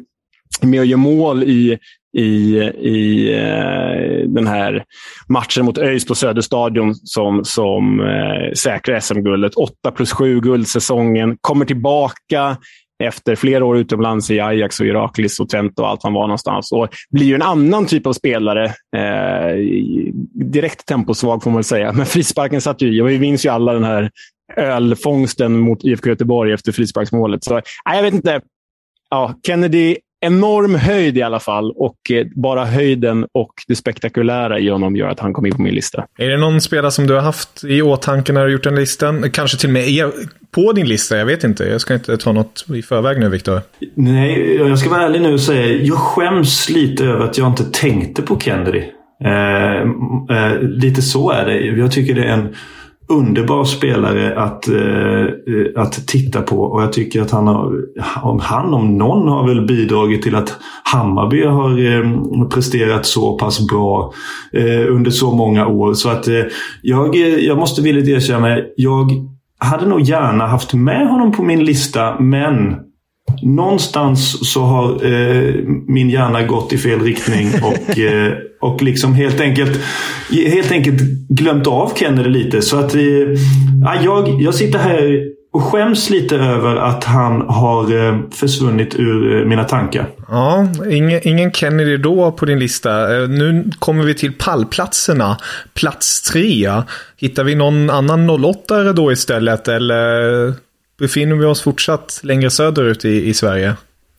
med 0.62 0.79
och 0.79 0.86
gör 0.86 0.98
mål 0.98 1.43
i 1.43 1.77
i, 2.17 2.57
i 2.79 3.33
eh, 3.33 4.27
den 4.27 4.47
här 4.47 4.83
matchen 5.27 5.65
mot 5.65 5.77
ÖIS 5.77 6.05
på 6.05 6.15
Söderstadion 6.15 6.95
som, 6.95 7.45
som 7.45 7.99
eh, 7.99 8.53
säkrar 8.53 8.99
SM-guldet. 8.99 9.55
8 9.55 9.91
plus 9.91 10.11
7 10.11 10.39
guldsäsongen. 10.41 11.37
Kommer 11.41 11.65
tillbaka 11.65 12.57
efter 13.03 13.35
flera 13.35 13.65
år 13.65 13.77
utomlands 13.77 14.31
i 14.31 14.39
Ajax 14.39 14.79
och 14.79 14.85
Iraklis 14.85 15.39
och 15.39 15.49
Trent 15.49 15.79
och 15.79 15.87
allt 15.87 16.03
han 16.03 16.13
var 16.13 16.27
någonstans. 16.27 16.71
Och 16.71 16.87
blir 17.09 17.25
ju 17.25 17.35
en 17.35 17.41
annan 17.41 17.85
typ 17.85 18.07
av 18.07 18.13
spelare. 18.13 18.65
Eh, 18.95 19.55
direkt 20.33 20.85
temposvag 20.85 21.43
får 21.43 21.51
man 21.51 21.57
väl 21.57 21.63
säga. 21.63 21.93
Men 21.93 22.05
frisparken 22.05 22.61
satt 22.61 22.81
ju 22.81 22.97
i. 22.97 23.01
Och 23.01 23.09
vi 23.09 23.19
minns 23.19 23.45
ju 23.45 23.49
alla 23.49 23.73
den 23.73 23.83
här 23.83 24.11
ölfångsten 24.57 25.59
mot 25.59 25.83
IFK 25.83 26.09
Göteborg 26.09 26.53
efter 26.53 26.71
frisparksmålet. 26.71 27.43
Så, 27.43 27.53
nej, 27.53 27.63
jag 27.95 28.03
vet 28.03 28.13
inte. 28.13 28.41
Ja, 29.09 29.33
Kennedy 29.47 29.95
enorm 30.21 30.75
höjd 30.75 31.17
i 31.17 31.21
alla 31.21 31.39
fall 31.39 31.71
och 31.71 32.11
eh, 32.11 32.27
bara 32.35 32.65
höjden 32.65 33.25
och 33.33 33.53
det 33.67 33.75
spektakulära 33.75 34.59
i 34.59 34.69
honom 34.69 34.95
gör 34.95 35.07
att 35.07 35.19
han 35.19 35.33
kom 35.33 35.45
in 35.45 35.55
på 35.55 35.61
min 35.61 35.73
lista. 35.73 36.05
Är 36.17 36.29
det 36.29 36.38
någon 36.38 36.61
spelare 36.61 36.91
som 36.91 37.07
du 37.07 37.13
har 37.13 37.21
haft 37.21 37.63
i 37.63 37.81
åtanke 37.81 38.33
när 38.33 38.45
du 38.45 38.51
gjort 38.51 38.63
den 38.63 38.75
listan? 38.75 39.31
Kanske 39.31 39.57
till 39.57 39.69
och 39.69 39.73
med 39.73 40.11
på 40.51 40.73
din 40.73 40.88
lista? 40.88 41.17
Jag 41.17 41.25
vet 41.25 41.43
inte. 41.43 41.63
Jag 41.63 41.81
ska 41.81 41.93
inte 41.93 42.17
ta 42.17 42.31
något 42.31 42.65
i 42.75 42.81
förväg 42.81 43.19
nu, 43.19 43.29
Viktor. 43.29 43.61
Nej, 43.95 44.55
jag 44.55 44.79
ska 44.79 44.89
vara 44.89 45.03
ärlig 45.03 45.21
nu 45.21 45.33
och 45.33 45.41
säga 45.41 45.83
jag 45.83 45.97
skäms 45.97 46.69
lite 46.69 47.05
över 47.05 47.25
att 47.25 47.38
jag 47.38 47.47
inte 47.47 47.63
tänkte 47.63 48.21
på 48.21 48.39
Kennedy. 48.39 48.83
Eh, 49.23 49.81
eh, 50.38 50.61
lite 50.61 51.01
så 51.01 51.31
är 51.31 51.45
det. 51.45 51.59
Jag 51.59 51.91
tycker 51.91 52.15
det 52.15 52.23
är 52.23 52.34
en 52.34 52.55
underbar 53.10 53.63
spelare 53.63 54.39
att, 54.39 54.67
eh, 54.67 55.82
att 55.82 56.08
titta 56.08 56.41
på 56.41 56.62
och 56.62 56.84
jag 56.84 56.93
tycker 56.93 57.22
att 57.22 57.32
han, 57.32 57.48
har, 57.48 57.72
om 58.24 58.39
han 58.39 58.74
om 58.74 58.98
någon 58.98 59.28
har 59.28 59.48
väl 59.48 59.65
bidragit 59.65 60.22
till 60.22 60.36
att 60.36 60.58
Hammarby 60.84 61.43
har 61.43 61.69
eh, 61.69 62.48
presterat 62.48 63.06
så 63.06 63.38
pass 63.38 63.67
bra 63.67 64.13
eh, 64.54 64.95
under 64.95 65.12
så 65.12 65.32
många 65.32 65.67
år. 65.67 65.93
Så 65.93 66.10
att 66.10 66.28
eh, 66.28 66.43
jag, 66.82 67.15
jag 67.39 67.58
måste 67.58 67.82
villigt 67.82 68.08
erkänna, 68.08 68.58
jag 68.76 69.12
hade 69.60 69.86
nog 69.86 70.02
gärna 70.02 70.48
haft 70.48 70.74
med 70.74 71.08
honom 71.08 71.32
på 71.32 71.43
min 71.43 71.65
lista 71.65 72.19
men 72.19 72.76
någonstans 73.41 74.52
så 74.54 74.62
har 74.62 75.06
eh, 75.06 75.54
min 75.88 76.10
hjärna 76.10 76.43
gått 76.43 76.74
i 76.74 76.78
fel 76.78 77.00
riktning 77.00 77.48
och, 77.63 78.00
eh, 78.00 78.34
och 78.60 78.82
liksom 78.82 79.13
helt 79.13 79.41
enkelt, 79.41 79.80
helt 80.30 80.72
enkelt 80.72 81.02
glömt 81.30 81.67
av 81.67 81.91
Kennedy 81.95 82.30
lite. 82.30 82.62
Så 82.62 82.78
att 82.78 82.95
eh, 82.95 83.02
jag, 84.04 84.41
jag 84.41 84.56
sitter 84.56 84.80
här 84.80 85.30
och 85.52 85.63
skäms 85.63 86.10
lite 86.10 86.36
över 86.36 86.76
att 86.76 87.04
han 87.04 87.41
har 87.41 88.08
eh, 88.08 88.19
försvunnit 88.32 88.95
ur 88.95 89.39
eh, 89.39 89.45
mina 89.45 89.63
tankar. 89.63 90.08
Ja, 90.28 90.67
ingen, 90.91 91.28
ingen 91.28 91.52
Kennedy 91.52 91.98
då 91.98 92.32
på 92.32 92.45
din 92.45 92.60
lista. 92.60 93.22
Eh, 93.22 93.30
nu 93.30 93.72
kommer 93.80 94.04
vi 94.04 94.13
till 94.13 94.34
pallplatserna. 94.34 95.38
Plats 95.74 96.22
tre. 96.22 96.72
Hittar 97.17 97.43
vi 97.43 97.56
någon 97.56 97.89
annan 97.89 98.30
08 98.30 98.93
då 98.93 99.12
istället? 99.12 99.67
Eller 99.67 100.54
befinner 101.00 101.36
vi 101.36 101.45
oss 101.45 101.62
fortsatt 101.62 102.19
längre 102.24 102.50
söderut 102.50 103.06
i, 103.06 103.30
i 103.30 103.34
Sverige? 103.34 103.76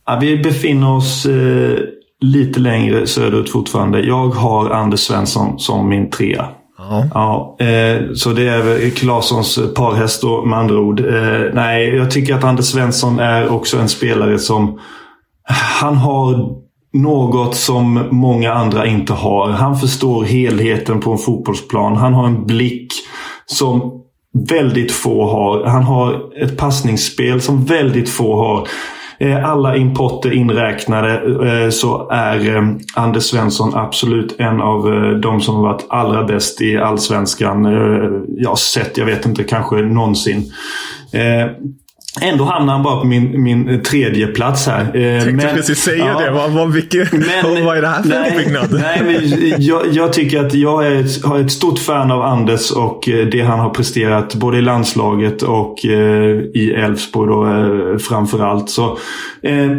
Ja, 0.07 0.19
vi 0.21 0.37
befinner 0.37 0.97
oss 0.97 1.27
eh, 1.27 1.79
lite 2.21 2.61
längre 2.61 3.07
söderut 3.07 3.51
fortfarande. 3.51 4.01
Jag 4.01 4.29
har 4.29 4.71
Anders 4.71 5.01
Svensson 5.01 5.59
som 5.59 5.89
min 5.89 6.11
trea. 6.11 6.49
Ja. 6.79 7.05
ja 7.15 7.67
eh, 7.67 8.13
så 8.15 8.33
det 8.33 8.49
är 8.49 8.63
väl 8.63 8.91
Claessons 8.91 9.59
parhäst 9.75 10.23
då 10.23 10.45
med 10.45 10.59
andra 10.59 10.79
ord. 10.79 11.01
Eh, 11.01 11.55
nej, 11.55 11.97
jag 11.97 12.11
tycker 12.11 12.35
att 12.35 12.45
Anders 12.45 12.67
Svensson 12.67 13.19
är 13.19 13.49
också 13.49 13.79
en 13.79 13.89
spelare 13.89 14.39
som... 14.39 14.81
Han 15.81 15.97
har 15.97 16.61
något 16.93 17.57
som 17.57 18.09
många 18.11 18.53
andra 18.53 18.87
inte 18.87 19.13
har. 19.13 19.51
Han 19.51 19.79
förstår 19.79 20.25
helheten 20.25 21.01
på 21.01 21.13
en 21.13 21.19
fotbollsplan. 21.19 21.97
Han 21.97 22.15
har 22.15 22.27
en 22.27 22.47
blick 22.47 22.93
som 23.47 24.01
väldigt 24.49 24.93
få 24.93 25.31
har. 25.31 25.65
Han 25.65 25.83
har 25.83 26.21
ett 26.43 26.57
passningsspel 26.57 27.41
som 27.41 27.65
väldigt 27.65 28.09
få 28.09 28.37
har. 28.37 28.69
Eh, 29.23 29.45
alla 29.45 29.77
importer 29.77 30.33
inräknade 30.33 31.15
eh, 31.49 31.71
så 31.71 32.09
är 32.11 32.57
eh, 32.57 32.63
Anders 32.95 33.25
Svensson 33.25 33.75
absolut 33.75 34.41
en 34.41 34.61
av 34.61 34.83
de 35.23 35.41
som 35.41 35.55
har 35.55 35.63
varit 35.63 35.87
allra 35.89 36.25
bäst 36.25 36.61
i 36.61 36.77
Allsvenskan. 36.77 37.65
Jag 38.37 38.49
har 38.49 38.57
sett, 38.57 38.97
jag 38.97 39.07
vet 39.07 39.27
inte, 39.27 39.45
kanske 39.45 39.77
någonsin. 39.77 40.53
Ändå 42.21 42.45
hamnar 42.45 42.73
han 42.73 42.83
bara 42.83 43.01
på 43.01 43.07
min, 43.07 43.43
min 43.43 43.83
tredje 43.83 44.27
plats 44.27 44.67
här. 44.67 44.97
Jag 44.97 45.25
tänkte 45.25 45.47
men, 45.47 45.57
precis 45.57 45.79
säga 45.79 46.07
ja, 46.07 46.19
det. 46.19 46.31
Vad, 46.31 46.51
vad, 46.51 46.73
vilket, 46.73 47.13
men, 47.43 47.65
vad 47.65 47.77
är 47.77 47.83
det 47.83 47.89
här 47.89 48.03
för 48.03 48.31
uppbyggnad? 48.31 48.73
Nej, 48.73 49.55
jag, 49.59 49.83
jag, 49.93 50.13
tycker 50.13 50.47
att 50.47 50.55
jag 50.55 50.87
är 50.87 51.01
ett, 51.01 51.25
har 51.25 51.39
ett 51.39 51.53
stort 51.53 51.79
fan 51.79 52.11
av 52.11 52.23
Anders 52.23 52.71
och 52.71 53.09
eh, 53.09 53.27
det 53.27 53.41
han 53.41 53.59
har 53.59 53.71
presterat 53.71 54.35
både 54.35 54.59
i 54.59 54.63
landslaget 54.63 55.43
och 55.43 55.87
eh, 55.87 56.37
i 56.55 56.75
Elfsborg 56.77 57.93
eh, 57.93 57.99
framförallt. 57.99 58.71
Så, 58.71 58.99
eh, 59.43 59.71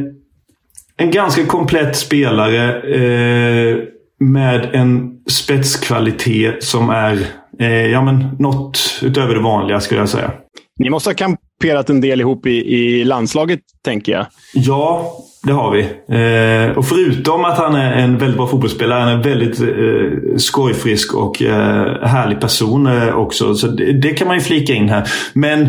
en 0.97 1.11
ganska 1.11 1.45
komplett 1.45 1.95
spelare 1.95 2.81
eh, 2.81 3.77
med 4.19 4.69
en 4.73 5.11
spetskvalitet 5.29 6.63
som 6.63 6.89
är 6.89 7.25
eh, 7.59 7.85
ja, 7.87 8.01
men 8.01 8.35
något 8.39 8.99
utöver 9.01 9.35
det 9.35 9.41
vanliga 9.41 9.79
skulle 9.79 9.99
jag 9.99 10.09
säga. 10.09 10.31
Ni 10.79 10.89
måste 10.89 11.09
ha 11.09 11.13
kamperat 11.61 11.89
en 11.89 12.01
del 12.01 12.21
ihop 12.21 12.45
i, 12.45 12.75
i 12.75 13.03
landslaget, 13.03 13.59
tänker 13.85 14.11
jag. 14.11 14.25
Ja, 14.53 15.11
det 15.43 15.53
har 15.53 15.71
vi. 15.71 15.81
Eh, 15.81 16.77
och 16.77 16.85
förutom 16.85 17.45
att 17.45 17.57
han 17.57 17.75
är 17.75 17.93
en 17.93 18.17
väldigt 18.17 18.37
bra 18.37 18.47
fotbollsspelare, 18.47 18.99
han 18.99 19.09
är 19.09 19.13
en 19.13 19.21
väldigt 19.21 19.61
eh, 19.61 20.37
skojfrisk 20.37 21.13
och 21.15 21.41
eh, 21.41 22.07
härlig 22.07 22.39
person 22.39 22.87
eh, 22.87 23.15
också. 23.15 23.55
Så 23.55 23.67
det, 23.67 24.01
det, 24.01 24.13
kan 24.13 24.27
man 24.27 24.37
ju 24.37 24.41
flika 24.41 24.73
in 24.73 24.89
här. 24.89 25.07
Men 25.33 25.61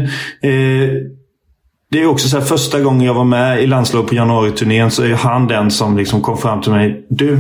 eh, 0.43 0.91
det 1.91 2.03
är 2.03 2.07
också 2.07 2.29
så 2.29 2.39
här, 2.39 2.45
första 2.45 2.81
gången 2.81 3.07
jag 3.07 3.15
var 3.15 3.25
med 3.25 3.63
i 3.63 3.67
landslaget 3.67 4.09
på 4.09 4.15
januariturnén 4.15 4.91
så 4.91 5.03
är 5.03 5.15
han 5.15 5.47
den 5.47 5.71
som 5.71 5.97
liksom 5.97 6.23
kom 6.23 6.39
fram 6.39 6.61
till 6.61 6.73
mig. 6.73 7.07
Du, 7.11 7.39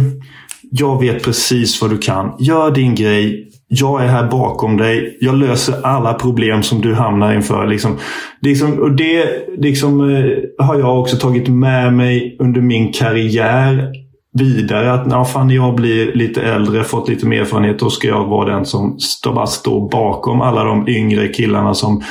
jag 0.71 1.01
vet 1.01 1.25
precis 1.25 1.83
vad 1.83 1.91
du 1.91 1.99
kan. 1.99 2.37
Gör 2.39 2.71
din 2.71 2.95
grej 2.95 3.52
jag 3.75 4.03
är 4.03 4.07
här 4.07 4.31
bakom 4.31 4.77
dig. 4.77 5.19
Jag 5.21 5.35
löser 5.35 5.75
alla 5.83 6.15
problem 6.15 6.63
som 6.63 6.81
du 6.81 6.95
hamnar 6.95 7.35
inför. 7.35 7.67
Liksom, 7.67 7.99
liksom, 8.41 8.79
och 8.79 8.93
det 8.93 9.25
liksom, 9.59 10.11
eh, 10.11 10.67
har 10.67 10.79
jag 10.79 11.01
också 11.01 11.17
tagit 11.17 11.49
med 11.49 11.93
mig 11.93 12.37
under 12.41 12.61
min 12.61 12.93
karriär 12.93 13.93
vidare. 14.39 14.93
Att 14.93 15.07
när 15.07 15.25
fan 15.25 15.51
jag 15.51 15.75
blir 15.75 16.15
lite 16.15 16.43
äldre, 16.43 16.85
fått 16.85 17.09
lite 17.09 17.27
mer 17.27 17.41
erfarenhet, 17.41 17.79
då 17.79 17.91
ska 17.91 18.09
jag 18.09 18.27
vara 18.27 18.55
den 18.55 18.67
som 18.67 18.99
stå, 18.99 19.33
bara 19.33 19.47
står 19.47 19.91
bakom 19.91 20.41
alla 20.41 20.65
de 20.65 20.89
yngre 20.89 21.29
killarna 21.29 21.75
som 21.75 22.03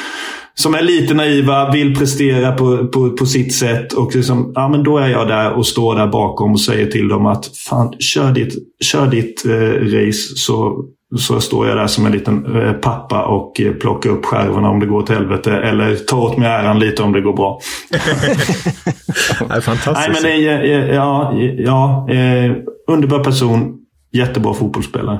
som 0.53 0.75
är 0.75 0.81
lite 0.81 1.13
naiva, 1.13 1.71
vill 1.71 1.95
prestera 1.95 2.51
på, 2.51 2.87
på, 2.87 3.09
på 3.09 3.25
sitt 3.25 3.53
sätt. 3.53 3.93
Och 3.93 4.15
liksom, 4.15 4.51
ja, 4.55 4.67
men 4.67 4.83
då 4.83 4.97
är 4.97 5.07
jag 5.07 5.27
där 5.27 5.51
och 5.51 5.67
står 5.67 5.95
där 5.95 6.07
bakom 6.07 6.51
och 6.51 6.61
säger 6.61 6.85
till 6.85 7.07
dem 7.07 7.25
att 7.25 7.57
fan, 7.57 7.93
kör 7.99 8.31
ditt, 8.31 8.53
kör 8.83 9.07
ditt 9.07 9.45
eh, 9.45 9.97
race 9.97 10.35
så, 10.35 10.85
så 11.17 11.41
står 11.41 11.67
jag 11.67 11.77
där 11.77 11.87
som 11.87 12.05
en 12.05 12.11
liten 12.11 12.61
eh, 12.61 12.73
pappa 12.73 13.25
och 13.25 13.61
eh, 13.61 13.73
plockar 13.73 14.09
upp 14.09 14.25
skärvorna 14.25 14.69
om 14.69 14.79
det 14.79 14.85
går 14.85 14.97
åt 14.97 15.09
helvete. 15.09 15.51
Eller 15.51 15.95
tar 15.95 16.17
åt 16.17 16.37
mig 16.37 16.47
äran 16.47 16.79
lite 16.79 17.03
om 17.03 17.11
det 17.11 17.21
går 17.21 17.33
bra. 17.33 17.59
det 17.89 19.53
är 19.53 19.61
fantastiskt. 19.61 20.23
Nej, 20.23 20.37
men 20.37 20.41
det, 20.41 20.93
ja, 20.93 21.33
ja, 21.57 22.09
eh, 22.09 22.55
underbar 22.87 23.23
person. 23.23 23.77
Jättebra 24.13 24.53
fotbollsspelare. 24.53 25.19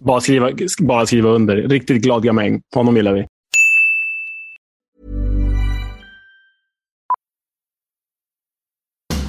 Bara 0.00 0.20
skriva, 0.20 0.50
bara 0.80 1.06
skriva 1.06 1.30
under. 1.30 1.56
Riktigt 1.56 2.02
glad 2.02 2.22
gamäng. 2.22 2.60
Honom 2.74 2.96
gillar 2.96 3.12
vi. 3.12 3.26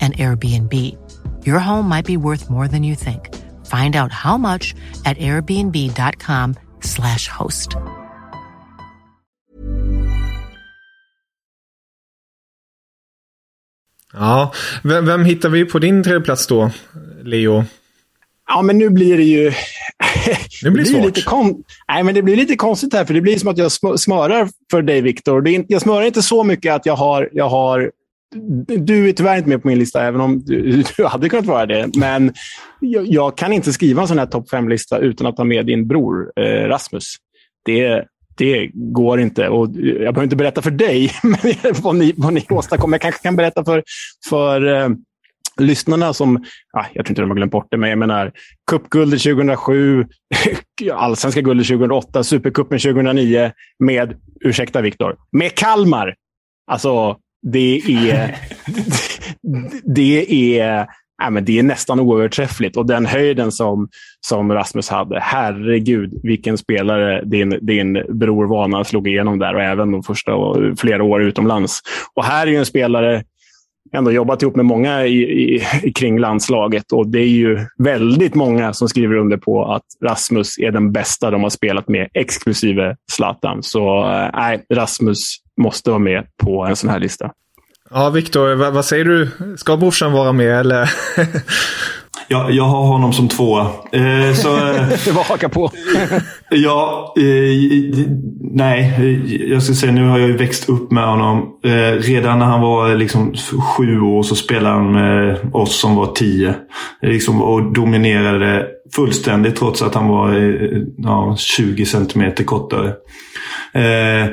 an 0.00 0.12
Airbnb. 0.12 0.72
Your 1.46 1.58
home 1.58 1.88
might 1.88 2.06
be 2.06 2.16
worth 2.16 2.50
more 2.50 2.68
than 2.68 2.84
you 2.84 2.94
think. 2.94 3.34
Find 3.66 3.96
out 3.96 4.12
how 4.12 4.38
much 4.38 4.74
at 5.04 5.18
airbnb.com 5.18 6.54
slash 6.80 7.28
host. 7.28 7.76
Ja, 14.12 14.52
vem, 14.82 15.06
vem 15.06 15.24
hittar 15.24 15.48
vi 15.48 15.64
på 15.64 15.78
din 15.78 16.02
tredjeplats 16.02 16.46
då, 16.46 16.70
Leo? 17.22 17.64
Ja, 18.48 18.62
men 18.62 18.78
nu 18.78 18.90
blir 18.90 19.16
det 19.16 19.24
ju... 19.24 19.52
Det 20.62 20.70
blir, 20.70 20.84
det 20.84 20.90
blir 20.90 21.02
lite 21.02 21.22
kon... 21.22 21.64
Nej, 21.88 22.02
men 22.02 22.14
det 22.14 22.22
blir 22.22 22.36
lite 22.36 22.56
konstigt 22.56 22.94
här, 22.94 23.04
för 23.04 23.14
det 23.14 23.20
blir 23.20 23.38
som 23.38 23.48
att 23.48 23.58
jag 23.58 23.72
smörar 24.00 24.48
för 24.70 24.82
dig, 24.82 25.00
Viktor. 25.00 25.48
Jag 25.68 25.82
smörar 25.82 26.02
inte 26.02 26.22
så 26.22 26.44
mycket 26.44 26.74
att 26.74 26.86
jag 26.86 26.96
har, 26.96 27.28
jag 27.32 27.48
har 27.48 27.90
du 28.66 29.08
är 29.08 29.12
tyvärr 29.12 29.36
inte 29.36 29.48
med 29.48 29.62
på 29.62 29.68
min 29.68 29.78
lista, 29.78 30.02
även 30.02 30.20
om 30.20 30.42
du, 30.44 30.82
du 30.96 31.04
hade 31.06 31.28
kunnat 31.28 31.46
vara 31.46 31.66
det. 31.66 31.90
Men 31.96 32.32
jag, 32.80 33.06
jag, 33.06 33.36
kan 33.36 33.52
inte 33.52 33.72
skriva 33.72 34.02
en 34.02 34.08
sån 34.08 34.18
här 34.18 34.26
topp 34.26 34.50
fem-lista 34.50 34.98
utan 34.98 35.26
att 35.26 35.36
ta 35.36 35.44
med 35.44 35.66
din 35.66 35.88
bror 35.88 36.32
eh, 36.36 36.68
Rasmus. 36.68 37.16
Det, 37.64 38.04
det 38.36 38.70
går 38.74 39.20
inte. 39.20 39.48
Och 39.48 39.68
jag 39.76 40.14
behöver 40.14 40.22
inte 40.22 40.36
berätta 40.36 40.62
för 40.62 40.70
dig 40.70 41.12
men 41.22 41.38
vad, 41.82 41.96
ni, 41.96 42.14
vad 42.16 42.32
ni 42.32 42.46
åstadkom. 42.50 42.92
Jag 42.92 43.00
kanske 43.00 43.22
kan 43.22 43.36
berätta 43.36 43.64
för, 43.64 43.82
för 44.28 44.66
eh, 44.66 44.88
lyssnarna 45.60 46.12
som, 46.12 46.36
ah, 46.72 46.84
jag 46.92 47.06
tror 47.06 47.10
inte 47.10 47.22
de 47.22 47.30
har 47.30 47.36
glömt 47.36 47.52
bort 47.52 47.66
det, 47.70 47.76
men 47.76 47.90
jag 47.90 47.98
menar 47.98 48.32
cupguldet 48.70 49.22
2007, 49.22 50.06
allsvenska 50.92 51.40
guldet 51.40 51.66
2008, 51.66 52.24
supercupen 52.24 52.78
2009 52.78 53.52
med, 53.78 54.14
ursäkta 54.40 54.80
Viktor, 54.80 55.16
med 55.32 55.54
Kalmar. 55.54 56.14
Alltså, 56.70 57.16
det 57.42 57.80
är, 57.88 58.36
det 59.94 60.58
är, 60.58 60.86
ja, 61.22 61.30
men 61.30 61.44
det 61.44 61.58
är 61.58 61.62
nästan 61.62 62.00
oöverträffligt. 62.00 62.76
Och 62.76 62.86
den 62.86 63.06
höjden 63.06 63.52
som, 63.52 63.88
som 64.26 64.52
Rasmus 64.52 64.88
hade, 64.88 65.20
herregud 65.20 66.20
vilken 66.22 66.58
spelare 66.58 67.24
din, 67.24 67.58
din 67.62 67.92
bror 68.08 68.72
han 68.72 68.84
slog 68.84 69.08
igenom 69.08 69.38
där 69.38 69.54
och 69.54 69.62
även 69.62 69.92
de 69.92 70.02
första 70.02 70.32
flera 70.76 71.02
år 71.02 71.22
utomlands. 71.22 71.80
Och 72.14 72.24
här 72.24 72.46
är 72.46 72.50
ju 72.50 72.56
en 72.56 72.66
spelare 72.66 73.22
ändå 73.92 74.12
jobbat 74.12 74.42
ihop 74.42 74.56
med 74.56 74.64
många 74.64 75.06
i, 75.06 75.16
i, 75.54 75.92
kring 75.92 76.18
landslaget 76.18 76.92
och 76.92 77.08
det 77.08 77.18
är 77.18 77.28
ju 77.28 77.66
väldigt 77.78 78.34
många 78.34 78.72
som 78.72 78.88
skriver 78.88 79.16
under 79.16 79.36
på 79.36 79.72
att 79.72 79.82
Rasmus 80.04 80.58
är 80.58 80.70
den 80.70 80.92
bästa 80.92 81.30
de 81.30 81.42
har 81.42 81.50
spelat 81.50 81.88
med, 81.88 82.08
exklusive 82.14 82.96
Zlatan. 83.12 83.62
Så 83.62 84.04
nej, 84.04 84.30
nej, 84.34 84.64
Rasmus 84.74 85.36
måste 85.60 85.90
vara 85.90 85.98
med 86.00 86.26
på 86.42 86.64
en 86.64 86.76
sån 86.76 86.90
här 86.90 87.00
lista. 87.00 87.30
Ja, 87.90 88.10
Viktor, 88.10 88.54
vad, 88.54 88.72
vad, 88.72 88.84
säger 88.84 89.04
du? 89.04 89.28
Ska 89.56 89.76
brorsan 89.76 90.12
vara 90.12 90.32
med 90.32 90.60
eller? 90.60 90.90
Jag, 92.30 92.52
jag 92.52 92.64
har 92.64 92.86
honom 92.86 93.12
som 93.12 93.28
tvåa. 93.28 93.62
Eh, 93.92 94.34
så, 94.34 94.48
det 95.04 95.12
var 95.12 95.24
haka 95.24 95.48
på. 95.48 95.70
ja, 96.50 97.14
eh, 97.16 98.06
nej. 98.40 99.50
Jag 99.50 99.62
ska 99.62 99.74
säga, 99.74 99.92
nu 99.92 100.08
har 100.08 100.18
jag 100.18 100.28
ju 100.28 100.36
växt 100.36 100.68
upp 100.68 100.90
med 100.90 101.04
honom. 101.04 101.58
Eh, 101.64 102.02
redan 102.02 102.38
när 102.38 102.46
han 102.46 102.60
var 102.60 102.94
liksom 102.94 103.34
sju 103.76 104.00
år 104.00 104.22
så 104.22 104.34
spelade 104.34 104.74
han 104.74 104.92
med 104.92 105.38
oss 105.52 105.80
som 105.80 105.96
var 105.96 106.06
tio. 106.06 106.54
Liksom, 107.02 107.42
och 107.42 107.72
dominerade 107.72 108.66
fullständigt 108.94 109.56
trots 109.56 109.82
att 109.82 109.94
han 109.94 110.08
var 110.08 110.34
eh, 110.34 110.82
ja, 110.96 111.36
20 111.38 111.86
centimeter 111.86 112.44
kortare. 112.44 112.92
Eh, 113.72 114.30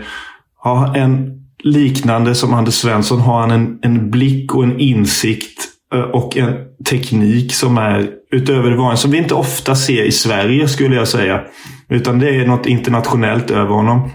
ja, 0.63 0.95
en 0.95 1.41
liknande 1.63 2.35
som 2.35 2.53
Anders 2.53 2.73
Svensson 2.73 3.19
har 3.19 3.39
han 3.39 3.51
en, 3.51 3.79
en 3.81 4.11
blick 4.11 4.55
och 4.55 4.63
en 4.63 4.79
insikt 4.79 5.74
Eh, 5.74 5.74
Eh, 5.95 6.01
och 6.01 6.37
en 6.37 6.53
teknik 6.89 7.53
som 7.53 7.77
är 7.77 8.09
utöver 8.31 8.69
det 8.69 8.77
vanliga. 8.77 8.97
Som 8.97 9.11
vi 9.11 9.17
inte 9.17 9.33
ofta 9.33 9.75
ser 9.75 10.03
i 10.03 10.11
Sverige 10.11 10.67
skulle 10.67 10.95
jag 10.95 11.07
säga. 11.07 11.41
Utan 11.89 12.19
det 12.19 12.29
är 12.29 12.47
något 12.47 12.65
internationellt 12.65 13.51
över 13.51 13.73
honom. 13.73 14.09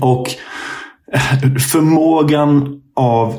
Och 0.00 0.28
eh, 1.12 1.54
förmågan 1.72 2.80
av 2.96 3.34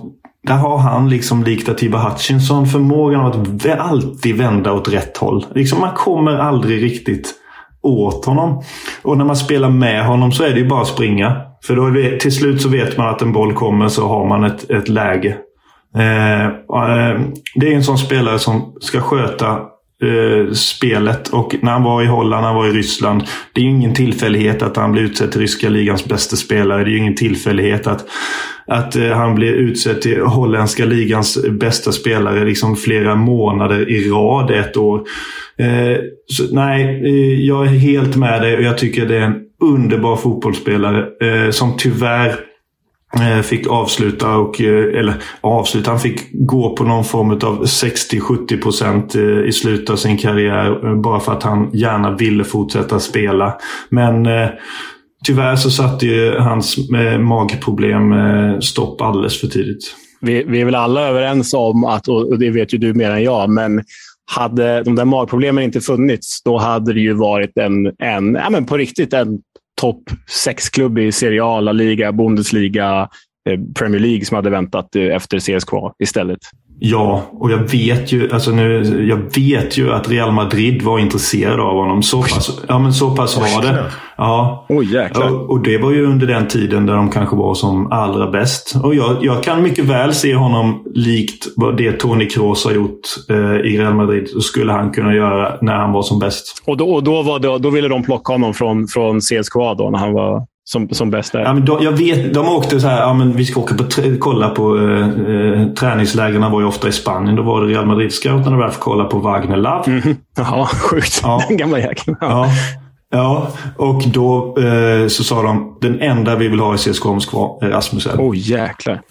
där 0.47 0.55
har 0.55 0.77
han, 0.77 1.09
liksom 1.09 1.43
likt 1.43 1.69
Atiba 1.69 2.09
Hutchinson, 2.09 2.67
förmågan 2.67 3.21
av 3.21 3.31
att 3.31 3.79
alltid 3.79 4.37
vända 4.37 4.73
åt 4.73 4.93
rätt 4.93 5.17
håll. 5.17 5.45
Liksom 5.55 5.79
man 5.79 5.95
kommer 5.95 6.37
aldrig 6.37 6.83
riktigt 6.83 7.33
åt 7.81 8.25
honom. 8.25 8.63
Och 9.01 9.17
när 9.17 9.25
man 9.25 9.35
spelar 9.35 9.69
med 9.69 10.05
honom 10.05 10.31
så 10.31 10.43
är 10.43 10.49
det 10.49 10.59
ju 10.59 10.67
bara 10.67 10.81
att 10.81 10.87
springa. 10.87 11.41
För 11.63 11.75
då 11.75 11.89
det, 11.89 12.19
till 12.19 12.31
slut 12.31 12.61
så 12.61 12.69
vet 12.69 12.97
man 12.97 13.09
att 13.09 13.21
en 13.21 13.33
boll 13.33 13.53
kommer 13.53 13.87
så 13.87 14.07
har 14.07 14.27
man 14.27 14.43
ett, 14.43 14.69
ett 14.69 14.89
läge. 14.89 15.37
Eh, 15.97 16.45
eh, 16.45 17.21
det 17.55 17.67
är 17.67 17.75
en 17.75 17.83
sån 17.83 17.97
spelare 17.97 18.39
som 18.39 18.75
ska 18.81 19.01
sköta 19.01 19.59
eh, 20.03 20.53
spelet. 20.53 21.27
Och 21.27 21.55
när 21.61 21.71
han 21.71 21.83
var 21.83 22.03
i 22.03 22.05
Holland, 22.05 22.45
han 22.45 22.55
var 22.55 22.67
i 22.67 22.71
Ryssland. 22.71 23.23
Det 23.53 23.61
är 23.61 23.65
ju 23.65 23.71
ingen 23.71 23.93
tillfällighet 23.93 24.61
att 24.61 24.77
han 24.77 24.91
blir 24.91 25.03
utsedd 25.03 25.31
till 25.31 25.41
ryska 25.41 25.69
ligans 25.69 26.05
bästa 26.05 26.35
spelare. 26.35 26.83
Det 26.83 26.89
är 26.89 26.91
ju 26.91 26.97
ingen 26.97 27.15
tillfällighet 27.15 27.87
att, 27.87 28.05
att 28.67 28.95
eh, 28.95 29.09
han 29.09 29.35
blir 29.35 29.53
utsedd 29.53 30.01
till 30.01 30.21
holländska 30.21 30.85
ligans 30.85 31.37
bästa 31.51 31.91
spelare 31.91 32.45
liksom 32.45 32.75
flera 32.75 33.15
månader 33.15 33.89
i 33.89 34.09
rad 34.09 34.51
ett 34.51 34.77
år. 34.77 35.01
Eh, 35.57 35.97
så, 36.25 36.55
nej, 36.55 37.01
eh, 37.03 37.39
jag 37.45 37.65
är 37.65 37.69
helt 37.69 38.15
med 38.15 38.41
dig 38.41 38.57
och 38.57 38.63
jag 38.63 38.77
tycker 38.77 39.05
det 39.05 39.17
är 39.17 39.21
en 39.21 39.41
underbar 39.61 40.15
fotbollsspelare 40.15 41.05
eh, 41.21 41.51
som 41.51 41.77
tyvärr 41.77 42.48
Eh, 43.15 43.41
fick 43.41 43.67
avsluta 43.67 44.35
och, 44.35 44.61
eh, 44.61 44.99
eller 44.99 45.13
avsluta, 45.41 45.91
han 45.91 45.99
fick 45.99 46.29
gå 46.31 46.75
på 46.75 46.83
någon 46.83 47.03
form 47.03 47.31
av 47.31 47.65
60-70 47.65 48.61
procent 48.61 49.15
eh, 49.15 49.47
i 49.47 49.51
slutet 49.51 49.89
av 49.89 49.95
sin 49.95 50.17
karriär. 50.17 50.95
Bara 50.95 51.19
för 51.19 51.33
att 51.33 51.43
han 51.43 51.69
gärna 51.73 52.15
ville 52.15 52.43
fortsätta 52.43 52.99
spela. 52.99 53.53
Men 53.89 54.27
tyvärr 55.25 55.55
så 55.55 55.71
satte 55.71 56.05
ju 56.05 56.37
hans 56.37 56.77
magproblem 57.19 58.13
stopp 58.61 59.01
alldeles 59.01 59.41
för 59.41 59.47
tidigt. 59.47 59.95
Vi, 60.21 60.43
vi 60.43 60.61
är 60.61 60.65
väl 60.65 60.75
alla 60.75 61.07
överens 61.07 61.53
om 61.53 61.85
att, 61.85 62.07
och 62.07 62.39
det 62.39 62.49
vet 62.49 62.73
ju 62.73 62.77
du 62.77 62.93
mer 62.93 63.11
än 63.11 63.23
jag, 63.23 63.49
men 63.49 63.83
hade 64.35 64.83
de 64.83 64.95
där 64.95 65.05
magproblemen 65.05 65.63
inte 65.63 65.81
funnits, 65.81 66.43
då 66.43 66.57
hade 66.57 66.93
det 66.93 66.99
ju 66.99 67.13
varit 67.13 67.57
en, 67.57 67.85
en 67.99 68.35
ja, 68.35 68.49
men 68.49 68.65
på 68.65 68.77
riktigt 68.77 69.13
en 69.13 69.39
topp 69.79 70.11
sex-klubb 70.27 70.97
i 70.99 71.11
Serie 71.15 71.43
A, 71.43 71.59
La 71.63 71.71
Liga, 71.71 72.11
Bundesliga, 72.11 73.07
Premier 73.57 73.99
League 73.99 74.25
som 74.25 74.35
hade 74.35 74.49
väntat 74.49 74.95
eh, 74.95 75.03
efter 75.03 75.39
CSKA 75.39 75.93
istället. 76.03 76.39
Ja, 76.81 77.23
och 77.31 77.51
jag 77.51 77.57
vet 77.57 78.11
ju, 78.11 78.31
alltså 78.31 78.51
nu, 78.51 78.83
jag 79.09 79.41
vet 79.41 79.77
ju 79.77 79.91
att 79.91 80.09
Real 80.09 80.31
Madrid 80.31 80.81
var 80.81 80.99
intresserade 80.99 81.61
av 81.61 81.75
honom. 81.75 82.03
Så 82.03 82.21
pass, 82.21 82.61
ja, 82.67 82.79
men 82.79 82.93
så 82.93 83.15
pass 83.15 83.37
var 83.37 83.61
det. 83.61 83.85
Ja. 84.17 84.65
Oh, 84.69 84.93
jäklar. 84.93 85.33
Och, 85.33 85.49
och, 85.49 85.63
det 85.63 85.77
var 85.77 85.91
ju 85.91 86.05
under 86.05 86.27
den 86.27 86.47
tiden 86.47 86.85
där 86.85 86.93
de 86.93 87.09
kanske 87.09 87.35
var 87.35 87.53
som 87.53 87.91
allra 87.91 88.31
bäst. 88.31 88.75
Och 88.83 88.95
jag, 88.95 89.17
jag 89.21 89.43
kan 89.43 89.63
mycket 89.63 89.85
väl 89.85 90.13
se 90.13 90.35
honom 90.35 90.83
likt 90.95 91.47
det 91.77 91.91
Toni 91.91 92.25
Kroos 92.25 92.65
har 92.65 92.71
gjort 92.71 93.01
eh, 93.29 93.71
i 93.71 93.77
Real 93.77 93.93
Madrid. 93.93 94.29
Så 94.29 94.41
skulle 94.41 94.71
han 94.71 94.91
kunna 94.91 95.13
göra 95.13 95.57
när 95.61 95.75
han 95.75 95.91
var 95.91 96.01
som 96.01 96.19
bäst. 96.19 96.63
Och 96.65 96.77
då, 96.77 96.93
och 96.93 97.03
då, 97.03 97.21
var 97.21 97.39
det, 97.39 97.59
då 97.59 97.69
ville 97.69 97.87
de 97.87 98.03
plocka 98.03 98.33
honom 98.33 98.53
från, 98.53 98.87
från 98.87 99.19
CSKA 99.19 99.73
då, 99.73 99.89
när 99.89 99.99
han 99.99 100.13
var 100.13 100.47
som, 100.71 100.89
som 100.89 101.09
bäst 101.09 101.35
är. 101.35 101.39
Ja, 101.39 101.53
men 101.53 101.65
då, 101.65 101.79
jag 101.81 101.91
vet, 101.91 102.33
de 102.33 102.47
åkte 102.47 102.79
så 102.79 102.87
här, 102.87 103.01
ja, 103.01 103.13
men 103.13 103.35
vi 103.35 103.45
ska 103.45 103.59
åka 103.59 103.75
på 103.75 103.83
kolla 104.19 104.49
på 104.49 104.77
eh, 104.77 105.07
eh, 105.07 105.67
träningslägren. 105.67 106.51
var 106.51 106.59
ju 106.59 106.67
ofta 106.67 106.87
i 106.87 106.91
Spanien. 106.91 107.35
Då 107.35 107.43
var 107.43 107.61
det 107.61 107.73
Real 107.73 107.85
Madrid-scouterna 107.85 108.57
där 108.57 108.57
för 108.57 108.67
att 108.67 108.79
kolla 108.79 109.03
på 109.03 109.19
Wagner 109.19 109.57
Love. 109.57 109.83
Mm. 109.85 110.15
Ja, 110.37 110.65
sjukt. 110.65 111.19
Ja. 111.23 111.43
Den 111.47 111.57
gamla 111.57 111.79
jäkeln. 111.79 112.17
Ja. 112.21 112.27
ja. 112.27 112.49
Ja, 113.11 113.51
och 113.77 114.03
då 114.07 114.57
eh, 114.59 115.07
så 115.07 115.23
sa 115.23 115.41
de 115.43 115.77
den 115.81 116.01
enda 116.01 116.35
vi 116.35 116.47
vill 116.47 116.59
ha 116.59 116.75
i 116.75 116.77
CSKA 116.77 117.09
Moskva 117.09 117.57
är 117.61 117.69
Rasmussen. 117.69 118.19
Åh 118.19 118.31
oh, 118.31 118.37
jäklar. 118.37 119.01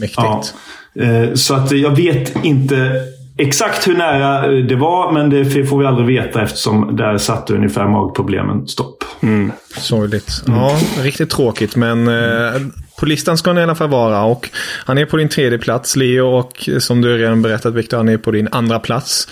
Mäktigt. 0.00 0.16
Ja. 0.16 0.42
Eh, 1.00 1.34
så 1.34 1.54
att 1.54 1.72
jag 1.72 1.90
vet 1.90 2.44
inte 2.44 2.92
exakt 3.38 3.88
hur 3.88 3.96
nära 3.96 4.48
det 4.48 4.76
var, 4.76 5.12
men 5.12 5.30
det 5.30 5.66
får 5.66 5.78
vi 5.78 5.86
aldrig 5.86 6.06
veta 6.06 6.42
eftersom 6.42 6.96
där 6.96 7.18
satte 7.18 7.54
ungefär 7.54 7.88
magproblemen 7.88 8.68
stopp. 8.68 8.95
Mm. 9.20 9.52
Sorgligt. 9.76 10.42
Ja, 10.46 10.78
riktigt 11.02 11.30
tråkigt, 11.30 11.76
men 11.76 12.08
eh, 12.08 12.60
på 12.98 13.06
listan 13.06 13.38
ska 13.38 13.50
han 13.50 13.58
i 13.58 13.62
alla 13.62 13.74
fall 13.74 13.88
vara. 13.88 14.24
Och 14.24 14.50
han 14.84 14.98
är 14.98 15.06
på 15.06 15.16
din 15.16 15.28
tredje 15.28 15.58
plats, 15.58 15.96
Leo. 15.96 16.26
Och 16.26 16.68
som 16.78 17.00
du 17.00 17.18
redan 17.18 17.42
berättat, 17.42 17.74
Viktor, 17.74 17.96
han 17.96 18.08
är 18.08 18.18
på 18.18 18.30
din 18.30 18.48
andra 18.52 18.78
plats. 18.78 19.28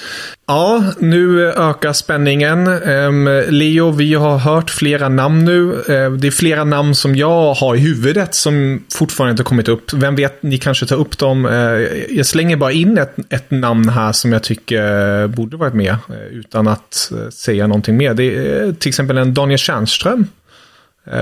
Ja, 0.47 0.85
nu 0.99 1.53
ökar 1.53 1.93
spänningen. 1.93 2.67
Ehm, 2.67 3.29
Leo, 3.49 3.91
vi 3.91 4.15
har 4.15 4.39
hört 4.39 4.71
flera 4.71 5.09
namn 5.09 5.45
nu. 5.45 5.83
Ehm, 5.89 6.21
det 6.21 6.27
är 6.27 6.31
flera 6.31 6.65
namn 6.65 6.95
som 6.95 7.17
jag 7.17 7.55
har 7.55 7.75
i 7.75 7.79
huvudet 7.79 8.35
som 8.35 8.85
fortfarande 8.95 9.31
inte 9.31 9.43
kommit 9.43 9.69
upp. 9.69 9.93
Vem 9.93 10.17
vet, 10.17 10.43
ni 10.43 10.59
kanske 10.59 10.87
tar 10.87 10.97
upp 10.97 11.19
dem. 11.19 11.47
Ehm, 11.47 11.87
jag 12.11 12.27
slänger 12.27 12.57
bara 12.57 12.73
in 12.73 12.99
ett, 12.99 13.17
ett 13.31 13.51
namn 13.51 13.89
här 13.89 14.13
som 14.13 14.33
jag 14.33 14.43
tycker 14.43 15.27
borde 15.27 15.57
varit 15.57 15.75
med. 15.75 15.91
Eh, 15.91 16.27
utan 16.33 16.69
att 16.69 17.13
eh, 17.13 17.29
säga 17.31 17.67
någonting 17.67 17.97
mer. 17.97 18.15
Det 18.15 18.37
är 18.37 18.67
eh, 18.67 18.73
till 18.73 18.89
exempel 18.89 19.19
en 19.19 19.35
Daniel 19.35 19.59
Tjärnström. 19.59 20.27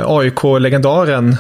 AIK-legendaren 0.05 1.37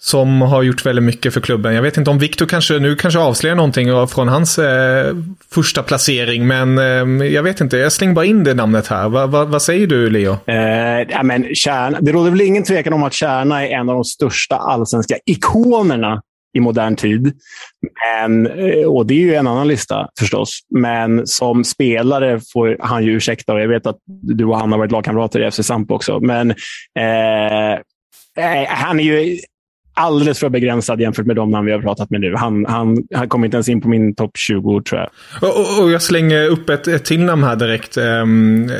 som 0.00 0.42
har 0.42 0.62
gjort 0.62 0.86
väldigt 0.86 1.04
mycket 1.04 1.34
för 1.34 1.40
klubben. 1.40 1.74
Jag 1.74 1.82
vet 1.82 1.96
inte 1.96 2.10
om 2.10 2.18
Victor 2.18 2.46
kanske 2.46 2.78
nu 2.78 2.96
kanske 2.96 3.20
avslöjar 3.20 3.56
någonting 3.56 3.88
från 4.08 4.28
hans 4.28 4.58
eh, 4.58 5.16
första 5.54 5.82
placering. 5.82 6.46
Men 6.46 6.78
eh, 6.78 7.26
jag 7.26 7.42
vet 7.42 7.60
inte, 7.60 7.76
jag 7.76 7.92
slänger 7.92 8.14
bara 8.14 8.24
in 8.24 8.44
det 8.44 8.54
namnet 8.54 8.86
här. 8.86 9.08
Va, 9.08 9.26
va, 9.26 9.44
vad 9.44 9.62
säger 9.62 9.86
du, 9.86 10.10
Leo? 10.10 10.36
Eh, 10.46 11.06
ja, 11.08 11.22
men 11.22 11.54
Kärna, 11.54 12.00
det 12.00 12.12
råder 12.12 12.30
väl 12.30 12.40
ingen 12.40 12.64
tvekan 12.64 12.92
om 12.92 13.02
att 13.02 13.12
Kärna 13.12 13.66
är 13.66 13.70
en 13.70 13.88
av 13.88 13.94
de 13.94 14.04
största 14.04 14.56
allsvenska 14.56 15.16
ikonerna 15.26 16.22
i 16.56 16.60
modern 16.60 16.96
tid. 16.96 17.32
Men, 18.20 18.46
eh, 18.46 18.86
och 18.86 19.06
det 19.06 19.14
är 19.14 19.18
ju 19.18 19.34
en 19.34 19.46
annan 19.46 19.68
lista 19.68 20.08
förstås. 20.18 20.60
Men 20.74 21.26
som 21.26 21.64
spelare 21.64 22.40
får 22.52 22.76
han 22.80 23.04
ju 23.04 23.16
ursäkta. 23.16 23.52
Och 23.52 23.60
jag 23.60 23.68
vet 23.68 23.86
att 23.86 23.98
du 24.06 24.44
och 24.44 24.58
han 24.58 24.72
har 24.72 24.78
varit 24.78 24.92
lagkamrater 24.92 25.46
i 25.46 25.50
FC 25.50 25.62
Samp 25.62 25.90
också. 25.90 26.20
Men 26.20 26.50
eh, 26.98 27.72
eh 27.72 28.68
han 28.68 29.00
är 29.00 29.04
ju 29.04 29.38
alldeles 29.98 30.38
för 30.38 30.48
begränsad 30.48 31.00
jämfört 31.00 31.26
med 31.26 31.36
de 31.36 31.50
namn 31.50 31.66
vi 31.66 31.72
har 31.72 31.80
pratat 31.80 32.10
med 32.10 32.20
nu. 32.20 32.34
Han, 32.36 32.66
han, 32.66 32.96
han 33.14 33.28
kommer 33.28 33.46
inte 33.46 33.56
ens 33.56 33.68
in 33.68 33.80
på 33.80 33.88
min 33.88 34.14
topp 34.14 34.30
20 34.34 34.82
tror 34.82 35.00
jag. 35.00 35.08
Och, 35.42 35.60
och, 35.60 35.84
och, 35.84 35.90
jag 35.92 36.02
slänger 36.02 36.46
upp 36.46 36.70
ett, 36.70 36.88
ett 36.88 37.04
till 37.04 37.24
namn 37.24 37.44
här 37.44 37.56
direkt. 37.56 37.96
Um, 37.96 38.70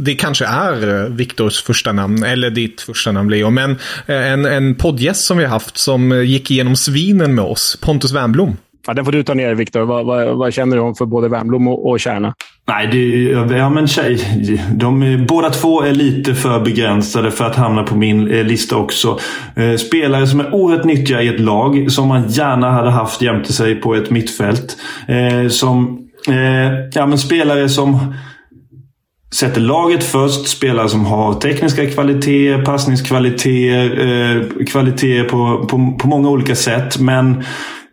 det 0.00 0.14
kanske 0.14 0.44
är 0.46 1.04
eh, 1.04 1.10
Viktors 1.10 1.62
första 1.62 1.92
namn, 1.92 2.24
eller 2.24 2.50
ditt 2.50 2.80
första 2.80 3.12
namn 3.12 3.30
Leo. 3.30 3.50
Men 3.50 3.70
eh, 4.06 4.32
en, 4.32 4.44
en 4.44 4.74
poddgäst 4.74 5.24
som 5.24 5.38
vi 5.38 5.44
har 5.44 5.50
haft 5.50 5.76
som 5.76 6.24
gick 6.24 6.50
igenom 6.50 6.76
svinen 6.76 7.34
med 7.34 7.44
oss, 7.44 7.78
Pontus 7.82 8.12
Wernbloom. 8.12 8.56
Ja, 8.86 8.94
den 8.94 9.04
får 9.04 9.12
du 9.12 9.22
ta 9.22 9.34
ner, 9.34 9.54
Viktor. 9.54 9.80
Vad, 9.80 10.06
vad, 10.06 10.36
vad, 10.36 10.52
känner 10.52 10.76
du 10.76 10.82
om 10.82 10.94
för 10.94 11.06
både 11.06 11.28
Wernbloom 11.28 11.68
och, 11.68 11.90
och 11.90 12.00
Kärna? 12.00 12.34
Nej, 12.68 12.86
det, 12.86 13.56
ja, 13.56 13.70
men 13.70 13.88
tjej, 13.88 14.20
de, 14.74 15.24
båda 15.28 15.50
två 15.50 15.82
är 15.82 15.92
lite 15.92 16.34
för 16.34 16.60
begränsade 16.60 17.30
för 17.30 17.44
att 17.44 17.56
hamna 17.56 17.82
på 17.82 17.96
min 17.96 18.30
eh, 18.30 18.44
lista 18.44 18.76
också. 18.76 19.18
Eh, 19.56 19.76
spelare 19.76 20.26
som 20.26 20.40
är 20.40 20.54
oerhört 20.54 20.84
nyttiga 20.84 21.22
i 21.22 21.28
ett 21.28 21.40
lag, 21.40 21.92
som 21.92 22.08
man 22.08 22.28
gärna 22.28 22.70
hade 22.70 22.90
haft 22.90 23.22
jämte 23.22 23.52
sig 23.52 23.74
på 23.74 23.94
ett 23.94 24.10
mittfält. 24.10 24.76
Eh, 25.08 25.48
som, 25.48 26.00
ja, 26.92 27.06
men 27.06 27.18
spelare 27.18 27.68
som 27.68 28.14
sätter 29.34 29.60
laget 29.60 30.04
först. 30.04 30.48
Spelare 30.48 30.88
som 30.88 31.06
har 31.06 31.34
tekniska 31.34 31.86
kvaliteter, 31.86 32.64
passningskvaliteter, 32.64 34.06
eh, 34.06 34.64
kvaliteter 34.66 35.24
på, 35.24 35.66
på, 35.66 35.96
på 35.98 36.08
många 36.08 36.28
olika 36.30 36.54
sätt. 36.54 36.98
Men 36.98 37.44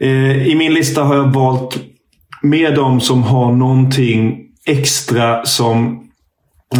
Eh, 0.01 0.47
i 0.47 0.55
min 0.55 0.73
lista 0.73 1.03
har 1.03 1.15
jag 1.15 1.33
valt 1.33 1.79
med 2.41 2.75
de 2.75 3.01
som 3.01 3.23
har 3.23 3.51
någonting 3.51 4.37
extra 4.65 5.45
som 5.45 6.03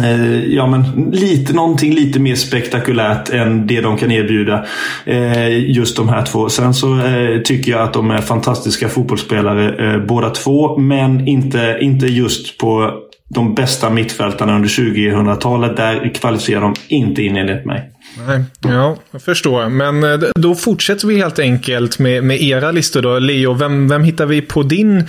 eh, 0.02 0.44
Ja 0.44 0.66
men 0.66 1.10
lite, 1.12 1.52
någonting 1.52 1.94
lite 1.94 2.20
mer 2.20 2.34
spektakulärt 2.34 3.30
än 3.30 3.66
det 3.66 3.80
de 3.80 3.96
kan 3.96 4.10
erbjuda. 4.10 4.64
Eh, 5.04 5.70
just 5.70 5.96
de 5.96 6.08
här 6.08 6.26
två. 6.26 6.48
Sen 6.48 6.74
så 6.74 7.00
eh, 7.00 7.40
tycker 7.40 7.72
jag 7.72 7.80
att 7.80 7.92
de 7.92 8.10
är 8.10 8.18
fantastiska 8.18 8.88
fotbollsspelare 8.88 9.92
eh, 9.94 10.06
båda 10.06 10.30
två. 10.30 10.78
Men 10.78 11.28
inte, 11.28 11.78
inte 11.80 12.06
just 12.06 12.58
på 12.58 12.92
de 13.34 13.54
bästa 13.54 13.90
mittfältarna 13.90 14.56
under 14.56 14.68
2000-talet. 14.68 15.76
Där 15.76 16.14
kvalificerar 16.14 16.60
de 16.60 16.74
inte 16.88 17.22
in 17.22 17.36
enligt 17.36 17.64
mig. 17.64 17.90
Nej, 18.26 18.44
ja, 18.60 18.96
jag 19.10 19.22
förstår. 19.22 19.68
Men 19.68 20.04
eh, 20.04 20.28
då 20.34 20.54
fortsätter 20.54 21.06
vi 21.06 21.16
helt 21.16 21.38
enkelt 21.38 21.98
med, 21.98 22.24
med 22.24 22.42
era 22.42 22.70
listor 22.70 23.02
då. 23.02 23.18
Leo, 23.18 23.52
vem, 23.52 23.88
vem 23.88 24.04
hittar 24.04 24.26
vi 24.26 24.42
på 24.42 24.62
din 24.62 25.04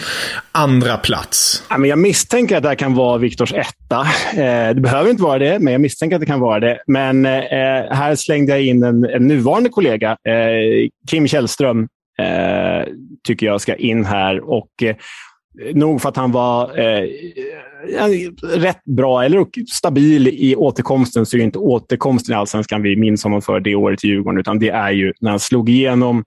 andra 0.52 0.98
plats? 0.98 1.64
Ja, 1.70 1.78
men 1.78 1.90
jag 1.90 2.00
misstänker 2.00 2.58
att 2.58 2.64
det 2.64 2.70
här 2.70 2.76
kan 2.76 2.94
vara 2.94 3.18
Viktors 3.18 3.54
etta. 3.54 4.00
Eh, 4.42 4.76
det 4.76 4.82
behöver 4.82 5.10
inte 5.10 5.24
vara 5.24 5.40
det, 5.40 5.60
men 5.60 5.74
jag 5.74 5.82
misstänker 5.82 6.16
att 6.16 6.22
det 6.22 6.26
kan 6.26 6.40
vara 6.40 6.60
det. 6.60 6.84
Men 6.88 7.26
eh, 7.26 7.32
här 7.92 8.16
slängde 8.16 8.52
jag 8.52 8.62
in 8.62 8.84
en, 8.84 9.06
en 9.06 9.28
nuvarande 9.28 9.70
kollega, 9.70 10.18
Kim 11.10 11.28
Källström, 11.28 11.88
tycker 13.28 13.46
jag 13.46 13.62
ska 13.62 13.76
in 13.76 14.06
här. 14.06 14.50
Och 14.50 14.70
Nog 15.74 16.02
för 16.02 16.10
att 16.10 16.18
han 16.18 16.32
var 16.32 16.80
eh, 16.80 17.10
rätt 18.44 18.84
bra 18.84 19.24
eller 19.24 19.46
stabil 19.72 20.28
i 20.28 20.56
återkomsten, 20.56 21.26
så 21.26 21.36
är 21.36 21.40
det 21.40 21.44
inte 21.44 21.60
återkomsten 21.60 22.34
i 22.34 22.38
allsvenskan 22.38 22.82
vi 22.82 22.96
minns 22.96 23.24
honom 23.24 23.42
för 23.42 23.60
det 23.60 23.76
året 23.76 24.04
i 24.04 24.08
Djurgården, 24.08 24.40
utan 24.40 24.60
det 24.60 24.70
är 24.70 24.92
ju 24.92 25.14
när 25.20 25.30
han 25.30 25.40
slog 25.40 25.70
igenom 25.70 26.24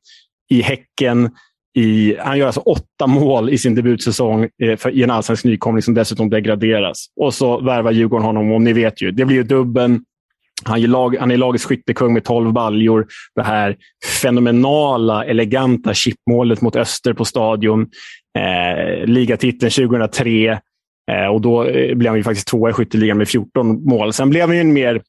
i 0.50 0.62
Häcken. 0.62 1.30
I, 1.74 2.16
han 2.18 2.38
gör 2.38 2.46
alltså 2.46 2.60
åtta 2.60 3.06
mål 3.06 3.50
i 3.50 3.58
sin 3.58 3.74
debutsäsong 3.74 4.48
eh, 4.62 4.76
för, 4.76 4.90
i 4.90 5.02
en 5.02 5.10
allsvensk 5.10 5.44
nykomling 5.44 5.82
som 5.82 5.94
dessutom 5.94 6.30
degraderas. 6.30 7.06
Och 7.20 7.34
så 7.34 7.60
värvar 7.60 7.92
Djurgården 7.92 8.26
honom 8.26 8.52
och 8.52 8.62
ni 8.62 8.72
vet 8.72 9.02
ju, 9.02 9.10
det 9.10 9.24
blir 9.24 9.36
ju 9.36 9.42
dubben. 9.42 10.04
Han 10.64 10.82
är, 10.82 10.86
lag, 10.86 11.16
han 11.20 11.30
är 11.30 11.36
lagets 11.36 11.64
skyttekung 11.64 12.12
med 12.12 12.24
12 12.24 12.52
baljor. 12.52 13.06
Det 13.34 13.42
här 13.42 13.76
fenomenala, 14.22 15.24
eleganta 15.24 15.94
chipmålet 15.94 16.60
mot 16.60 16.76
Öster 16.76 17.12
på 17.12 17.24
Stadion. 17.24 17.86
Eh, 18.36 19.06
ligatiteln 19.06 19.70
2003. 19.70 20.58
Eh, 21.10 21.26
och 21.26 21.40
då 21.40 21.64
eh, 21.64 21.94
blev 21.94 22.10
han 22.10 22.18
ju 22.18 22.24
faktiskt 22.24 22.48
tvåa 22.48 22.70
i 22.70 22.72
skytteligan 22.72 23.18
med 23.18 23.28
14 23.28 23.84
mål. 23.84 24.12
Sen 24.12 24.30
blev 24.30 24.46
han 24.46 24.54
ju 24.54 24.60
en 24.60 24.72
mer, 24.72 25.02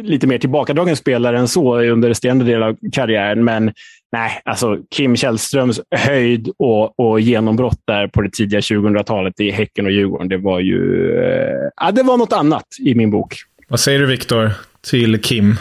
lite 0.00 0.26
mer 0.26 0.38
tillbakadragen 0.38 0.96
spelare 0.96 1.38
än 1.38 1.48
så 1.48 1.80
under 1.80 2.08
resterande 2.08 2.44
del 2.44 2.62
av 2.62 2.76
karriären. 2.92 3.44
Men 3.44 3.72
nej, 4.12 4.40
alltså 4.44 4.78
Kim 4.90 5.16
Källströms 5.16 5.80
höjd 5.96 6.48
och, 6.58 7.00
och 7.00 7.20
genombrott 7.20 7.80
där 7.86 8.08
på 8.08 8.22
det 8.22 8.30
tidiga 8.32 8.60
2000-talet 8.60 9.40
i 9.40 9.50
Häcken 9.50 9.86
och 9.86 9.92
Djurgården, 9.92 10.28
det 10.28 10.36
var 10.36 10.60
ju... 10.60 11.10
Eh, 11.22 11.70
ja, 11.76 11.90
det 11.90 12.02
var 12.02 12.16
något 12.16 12.32
annat 12.32 12.66
i 12.80 12.94
min 12.94 13.10
bok. 13.10 13.34
Vad 13.68 13.80
säger 13.80 13.98
du 13.98 14.06
Viktor 14.06 14.50
till 14.90 15.20
Kim? 15.20 15.56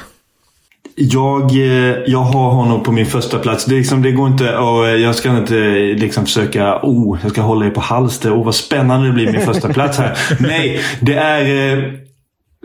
Jag, 0.96 1.52
eh, 1.52 1.96
jag 2.08 2.20
har 2.20 2.52
honom 2.52 2.84
på 2.84 2.92
min 2.92 3.06
första 3.06 3.40
plats. 3.40 3.66
Det, 3.66 3.76
liksom, 3.76 4.02
det 4.02 4.12
går 4.12 4.28
inte 4.28 4.58
och 4.58 5.00
Jag 5.00 5.16
ska 5.16 5.38
inte 5.38 5.56
liksom 5.98 6.26
försöka... 6.26 6.80
Oh, 6.84 7.20
jag 7.22 7.32
ska 7.32 7.42
hålla 7.42 7.66
er 7.66 7.70
på 7.70 7.82
halster. 7.82 8.32
Oh, 8.34 8.46
vad 8.46 8.56
spännande 8.56 9.08
det 9.08 9.14
blir 9.14 9.32
min 9.32 9.42
första 9.42 9.74
plats 9.74 9.98
här. 9.98 10.18
Nej, 10.40 10.80
det 11.00 11.14
är... 11.14 11.78
Eh, 11.78 11.84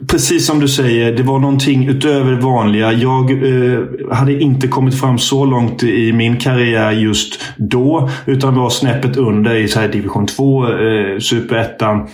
precis 0.07 0.47
som 0.47 0.61
du 0.61 0.69
säger, 0.69 1.12
det 1.12 1.23
var 1.23 1.38
någonting 1.38 1.88
utöver 1.88 2.33
det 2.33 2.41
vanliga. 2.41 2.93
Jag 2.93 3.31
eh, 3.31 3.81
hade 4.12 4.43
inte 4.43 4.69
kommit 4.69 5.01
fram 5.01 5.19
så 5.19 5.45
långt 5.45 5.83
i 5.83 6.12
min 6.12 6.37
karriär 6.37 6.91
just 6.91 7.41
då. 7.57 8.11
Utan 8.27 8.55
var 8.55 8.71
snäppet 8.71 9.17
under 9.17 9.55
i 9.55 9.69
så 9.69 9.81
här 9.81 9.88
division 9.88 10.27
2, 10.27 10.64
eh, 10.64 11.19
superettan. 11.19 12.09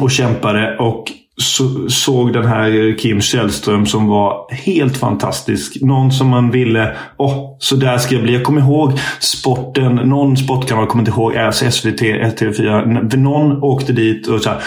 Och 0.00 0.10
kämpade. 0.10 0.76
Och 0.78 1.04
så, 1.36 1.88
såg 1.88 2.32
den 2.32 2.46
här 2.46 2.98
Kim 2.98 3.20
Källström 3.20 3.86
som 3.86 4.06
var 4.06 4.52
helt 4.52 4.96
fantastisk. 4.96 5.78
Någon 5.80 6.12
som 6.12 6.28
man 6.28 6.50
ville, 6.50 6.96
åh, 7.16 7.28
oh, 7.28 7.56
så 7.58 7.76
där 7.76 7.98
ska 7.98 8.14
jag 8.14 8.24
bli. 8.24 8.32
Jag 8.32 8.44
kommer 8.44 8.60
ihåg 8.60 8.98
sporten, 9.20 9.94
någon 9.94 10.36
sportkanal, 10.36 10.86
kommer 10.86 11.02
inte 11.02 11.10
ihåg, 11.10 11.36
alltså 11.36 11.70
SVT, 11.70 12.00
TV4. 12.00 13.16
Någon 13.16 13.62
åkte 13.62 13.92
dit 13.92 14.26
och 14.26 14.40
så 14.40 14.48
här, 14.48 14.62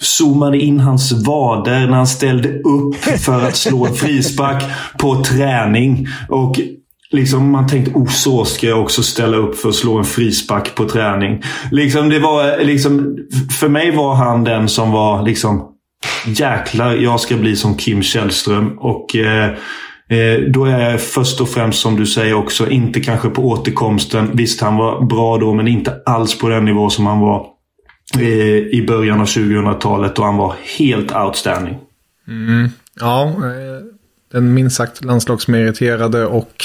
zoomade 0.00 0.58
in 0.58 0.80
hans 0.80 1.12
vader 1.26 1.86
när 1.86 1.96
han 1.96 2.06
ställde 2.06 2.48
upp 2.58 2.94
för 2.94 3.46
att 3.46 3.56
slå 3.56 3.86
en 3.86 3.94
frispark 3.94 4.64
på 4.98 5.24
träning. 5.24 6.06
Och 6.28 6.60
Liksom 7.12 7.50
man 7.50 7.66
tänkte, 7.66 7.92
oh 7.94 8.08
så 8.08 8.44
ska 8.44 8.66
jag 8.66 8.82
också 8.82 9.02
ställa 9.02 9.36
upp 9.36 9.58
för 9.58 9.68
att 9.68 9.74
slå 9.74 9.98
en 9.98 10.04
frispark 10.04 10.74
på 10.74 10.88
träning. 10.88 11.42
Liksom 11.70 12.08
det 12.08 12.18
var 12.18 12.64
liksom, 12.64 13.16
för 13.60 13.68
mig 13.68 13.96
var 13.96 14.14
han 14.14 14.44
den 14.44 14.68
som 14.68 14.90
var 14.90 15.22
liksom 15.22 15.69
jäklar, 16.26 16.94
jag 16.94 17.20
ska 17.20 17.36
bli 17.36 17.56
som 17.56 17.76
Kim 17.76 18.02
Källström. 18.02 18.78
Och 18.78 19.16
eh, 19.16 19.50
eh, 20.08 20.40
då 20.48 20.64
är 20.64 20.90
jag 20.90 21.00
först 21.00 21.40
och 21.40 21.48
främst, 21.48 21.80
som 21.80 21.96
du 21.96 22.06
säger 22.06 22.34
också, 22.34 22.70
inte 22.70 23.00
kanske 23.00 23.28
på 23.28 23.48
återkomsten. 23.48 24.30
Visst, 24.34 24.60
han 24.60 24.76
var 24.76 25.04
bra 25.04 25.38
då, 25.38 25.54
men 25.54 25.68
inte 25.68 26.02
alls 26.06 26.38
på 26.38 26.48
den 26.48 26.64
nivå 26.64 26.90
som 26.90 27.06
han 27.06 27.20
var 27.20 27.46
eh, 28.18 28.56
i 28.56 28.84
början 28.88 29.20
av 29.20 29.26
2000-talet. 29.26 30.18
Och 30.18 30.24
han 30.24 30.36
var 30.36 30.54
helt 30.78 31.16
outstanding. 31.16 31.76
Mm. 32.28 32.68
Ja, 33.00 33.24
eh, 33.24 33.84
den 34.32 34.54
minst 34.54 34.76
sagt 34.76 35.04
landslagsmeriterade 35.04 36.26
och, 36.26 36.64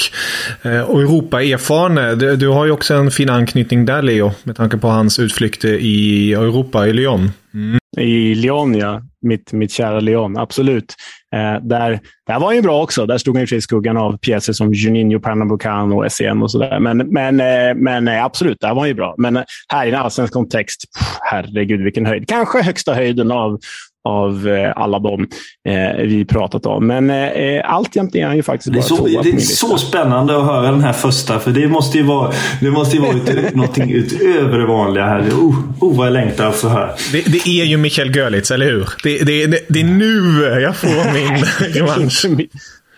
eh, 0.62 0.80
och 0.80 1.00
Europa-erfarne. 1.00 2.14
Du, 2.14 2.36
du, 2.36 2.48
har 2.48 2.64
ju 2.64 2.70
också 2.70 2.94
en 2.94 3.10
fin 3.10 3.30
anknytning 3.30 3.84
där, 3.84 4.02
Leo, 4.02 4.32
med 4.42 4.56
tanke 4.56 4.76
på 4.76 4.88
hans 4.88 5.18
utflykter 5.18 5.72
i 5.72 6.32
Europa, 6.32 6.86
i 6.86 6.92
Lyon. 6.92 7.30
Mm. 7.54 7.78
I 7.96 8.34
Lyon, 8.34 8.74
ja. 8.74 9.02
Mitt, 9.22 9.52
mitt 9.52 9.72
kära 9.72 10.00
Lyon, 10.00 10.38
absolut. 10.38 10.94
Eh, 11.34 11.62
där, 11.62 12.00
där 12.26 12.38
var 12.38 12.46
han 12.46 12.56
ju 12.56 12.62
bra 12.62 12.82
också. 12.82 13.06
Där 13.06 13.18
stod 13.18 13.36
han 13.36 13.46
i 13.52 13.60
skuggan 13.60 13.96
av 13.96 14.18
pjäser 14.18 14.52
som 14.52 14.72
Juninho, 14.74 15.20
Pernambucano 15.20 16.04
och 16.04 16.12
SEM 16.12 16.42
och 16.42 16.50
sådär. 16.50 16.80
Men, 16.80 16.98
men, 16.98 17.40
eh, 17.40 17.74
men 17.74 18.08
eh, 18.08 18.24
absolut, 18.24 18.60
där 18.60 18.74
var 18.74 18.80
han 18.80 18.88
ju 18.88 18.94
bra. 18.94 19.14
Men 19.18 19.36
eh, 19.36 19.42
här 19.68 19.86
i 19.86 19.88
en 19.88 19.94
allsvensk 19.94 20.32
kontext, 20.32 20.84
pff, 20.98 21.18
herregud 21.20 21.80
vilken 21.80 22.06
höjd. 22.06 22.28
Kanske 22.28 22.62
högsta 22.62 22.94
höjden 22.94 23.30
av, 23.30 23.58
av 24.06 24.48
eh, 24.48 24.72
alla 24.76 24.98
de 24.98 25.26
eh, 25.68 25.96
vi 25.96 26.24
pratat 26.24 26.66
om. 26.66 26.86
Men 26.86 27.10
eh, 27.10 27.74
alltjent 27.74 28.14
är 28.14 28.26
han 28.26 28.36
ju 28.36 28.42
faktiskt 28.42 28.72
bara 28.72 28.82
så, 28.82 29.06
Det 29.06 29.30
är 29.30 29.38
så 29.38 29.78
spännande 29.78 30.36
att 30.36 30.44
höra 30.44 30.70
den 30.70 30.80
här 30.80 30.92
första. 30.92 31.38
För 31.38 31.50
det 31.50 31.68
måste 31.68 31.98
ju 31.98 32.04
vara, 32.04 32.32
det 32.60 32.70
måste 32.70 32.96
ju 32.96 33.02
vara 33.02 33.12
ut, 33.12 33.54
någonting 33.54 33.90
utöver 33.90 34.58
det 34.58 34.66
vanliga 34.66 35.04
här. 35.04 35.20
Oh, 35.20 35.54
oh 35.80 35.96
vad 35.96 36.06
jag 36.06 36.12
längtar 36.12 36.50
få 36.50 36.68
höra. 36.68 36.90
Det, 37.12 37.20
det, 37.20 37.48
är 37.48 37.64
ju 37.64 37.76
Michael 37.76 38.16
Görlitz, 38.16 38.50
eller 38.50 38.66
hur? 38.66 38.88
Det, 39.02 39.18
det, 39.18 39.46
det, 39.46 39.60
det 39.68 39.80
är 39.80 39.84
nu 39.84 40.42
jag 40.62 40.76
får 40.76 41.12
min 41.12 41.44
revansch. 41.74 42.26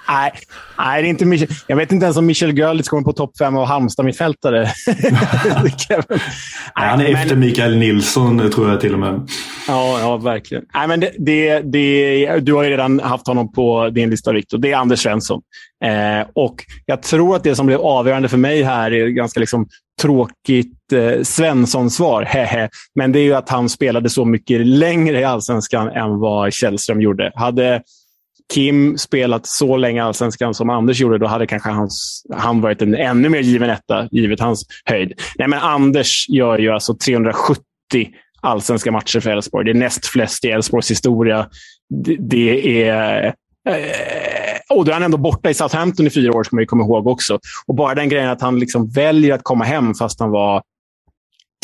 Nej, 0.09 0.33
nej, 0.79 1.03
det 1.03 1.09
är 1.09 1.11
inte 1.11 1.25
Michel. 1.25 1.49
Jag 1.67 1.77
vet 1.77 1.93
inte 1.93 2.05
ens 2.05 2.17
om 2.17 2.27
Michel 2.27 2.59
Görlitz 2.59 2.89
kommer 2.89 3.03
på 3.03 3.13
topp 3.13 3.39
fem 3.39 3.57
av 3.57 3.67
Halmstad-mittfältare. 3.67 4.67
han 6.73 7.01
är 7.01 7.13
men... 7.13 7.17
efter 7.17 7.37
Mikael 7.37 7.77
Nilsson, 7.77 8.51
tror 8.51 8.71
jag 8.71 8.81
till 8.81 8.93
och 8.93 9.01
med. 9.01 9.29
Ja, 9.69 10.01
ja 10.01 10.17
verkligen. 10.17 10.65
Nej, 10.75 10.89
men 10.89 11.01
det, 11.01 11.13
det, 11.19 11.61
det, 11.61 12.41
du 12.41 12.55
har 12.55 12.65
ju 12.65 12.71
redan 12.71 13.01
haft 13.01 13.27
honom 13.27 13.53
på 13.53 13.91
din 13.91 14.11
lista, 14.11 14.33
Viktor. 14.33 14.59
Det 14.59 14.73
är 14.73 14.77
Anders 14.77 15.01
Svensson. 15.01 15.41
Eh, 15.85 16.27
och 16.35 16.65
Jag 16.87 17.03
tror 17.03 17.37
att 17.37 17.45
det 17.45 17.57
som 17.57 17.67
blev 17.67 17.81
avgörande 17.81 18.29
för 18.29 18.37
mig 18.37 18.63
här 18.63 18.93
är 18.93 19.07
ganska 19.07 19.41
liksom 19.41 19.69
tråkigt 20.03 20.93
eh, 20.93 21.23
Svensson-svar. 21.23 22.29
Men 22.95 23.13
det 23.13 23.19
är 23.19 23.25
ju 23.25 23.35
att 23.35 23.49
han 23.49 23.69
spelade 23.69 24.11
så 24.11 24.25
mycket 24.25 24.67
längre 24.67 25.21
i 25.21 25.25
allsvenskan 25.25 25.89
än 25.89 26.19
vad 26.19 26.53
Källström 26.53 27.01
gjorde. 27.01 27.33
Hade 27.35 27.83
Kim 28.55 28.99
spelat 28.99 29.47
så 29.47 29.77
länge 29.77 30.05
allsvenskan 30.05 30.55
som 30.55 30.71
Anders 30.71 31.01
gjorde, 31.01 31.19
då 31.19 31.27
hade 31.27 31.47
kanske 31.47 31.71
hans, 31.71 32.23
han 32.37 32.61
varit 32.61 32.83
en 32.83 32.95
ännu 32.95 33.29
mer 33.29 33.41
given 33.41 33.71
etta, 33.71 34.09
givet 34.11 34.41
hans 34.41 34.67
höjd. 34.85 35.13
Nej, 35.39 35.49
men 35.49 35.59
Anders 35.59 36.29
gör 36.29 36.59
ju 36.59 36.71
alltså 36.71 36.95
370 36.95 37.63
allsvenska 38.41 38.93
matcher 38.93 39.21
för 39.21 39.31
Elfsborg. 39.31 39.65
Det 39.65 39.71
är 39.71 39.75
näst 39.75 40.07
flest 40.07 40.45
i 40.45 40.49
Elfsborgs 40.49 40.91
historia. 40.91 41.49
Det, 42.05 42.17
det 42.19 42.89
är... 42.89 43.27
Eh, 43.69 44.77
och 44.77 44.85
då 44.85 44.91
är 44.91 44.95
han 44.95 45.03
ändå 45.03 45.19
borta 45.19 45.51
i 45.51 45.55
Southampton 45.55 46.07
i 46.07 46.11
fyra 46.11 46.33
år, 46.33 46.45
ska 46.45 46.57
man 46.57 46.67
komma 46.67 46.85
ihåg 46.85 47.07
också. 47.07 47.39
Och 47.67 47.75
bara 47.75 47.95
den 47.95 48.09
grejen 48.09 48.31
att 48.31 48.41
han 48.41 48.59
liksom 48.59 48.89
väljer 48.91 49.35
att 49.35 49.43
komma 49.43 49.65
hem 49.65 49.95
fast 49.95 50.21
han 50.21 50.31
var 50.31 50.63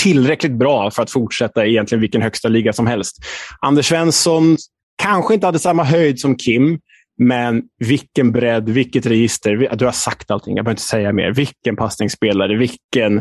tillräckligt 0.03 0.53
bra 0.53 0.91
för 0.91 1.03
att 1.03 1.11
fortsätta 1.11 1.67
i 1.67 1.71
egentligen 1.71 2.01
vilken 2.01 2.23
högsta 2.23 2.49
liga 2.49 2.73
som 2.73 2.87
helst. 2.87 3.17
Anders 3.61 3.87
Svensson 3.87 4.57
Kanske 5.03 5.35
inte 5.35 5.47
hade 5.47 5.59
samma 5.59 5.85
höjd 5.85 6.21
som 6.21 6.37
Kim, 6.37 6.79
men 7.19 7.63
vilken 7.79 8.33
bredd, 8.33 8.69
vilket 8.69 9.07
register. 9.07 9.77
Du 9.77 9.85
har 9.85 9.93
sagt 9.93 10.31
allting, 10.31 10.57
jag 10.57 10.65
behöver 10.65 10.73
inte 10.73 10.83
säga 10.83 11.13
mer. 11.13 11.33
Vilken 11.33 11.77
passningsspelare, 11.77 12.57
vilken, 12.57 13.17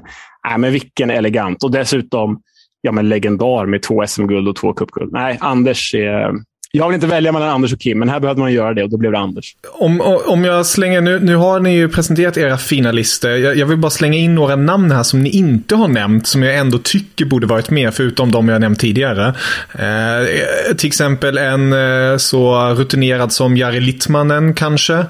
äh, 0.49 0.57
men 0.57 0.71
vilken 0.71 1.09
elegant. 1.09 1.63
Och 1.63 1.71
dessutom 1.71 2.41
ja, 2.83 2.91
men 2.91 3.09
legendar 3.09 3.65
med 3.65 3.81
två 3.81 4.07
SM-guld 4.07 4.47
och 4.47 4.55
två 4.55 4.73
cupguld. 4.73 5.13
Nej, 5.13 5.37
Anders 5.41 5.95
är, 5.95 6.31
jag 6.75 6.87
vill 6.87 6.95
inte 6.95 7.07
välja 7.07 7.31
mellan 7.31 7.49
Anders 7.49 7.73
och 7.73 7.79
Kim, 7.79 7.99
men 7.99 8.09
här 8.09 8.19
behövde 8.19 8.41
man 8.41 8.53
göra 8.53 8.73
det 8.73 8.83
och 8.83 8.89
då 8.89 8.97
blev 8.97 9.11
det 9.11 9.19
Anders. 9.19 9.55
Om, 9.71 10.01
om 10.25 10.43
jag 10.43 10.65
slänger, 10.65 11.01
nu, 11.01 11.19
nu 11.19 11.35
har 11.35 11.59
ni 11.59 11.75
ju 11.75 11.89
presenterat 11.89 12.37
era 12.37 12.57
fina 12.57 12.91
listor. 12.91 13.31
Jag, 13.31 13.57
jag, 13.57 13.65
vill 13.65 13.77
bara 13.77 13.89
slänga 13.89 14.17
in 14.17 14.35
några 14.35 14.55
namn 14.55 14.91
här 14.91 15.03
som 15.03 15.23
ni 15.23 15.29
inte 15.29 15.75
har 15.75 15.87
nämnt, 15.87 16.27
som 16.27 16.43
jag 16.43 16.55
ändå 16.55 16.77
tycker 16.77 17.25
borde 17.25 17.47
varit 17.47 17.69
med, 17.69 17.93
förutom 17.93 18.31
de 18.31 18.49
jag 18.49 18.61
nämnt 18.61 18.79
tidigare. 18.79 19.27
Eh, 19.73 20.75
till 20.75 20.87
exempel 20.87 21.37
en 21.37 21.73
eh, 21.73 22.17
så 22.17 22.69
rutinerad 22.69 23.31
som 23.31 23.57
Jari 23.57 23.79
Littmanen 23.79 24.53
kanske. 24.53 25.05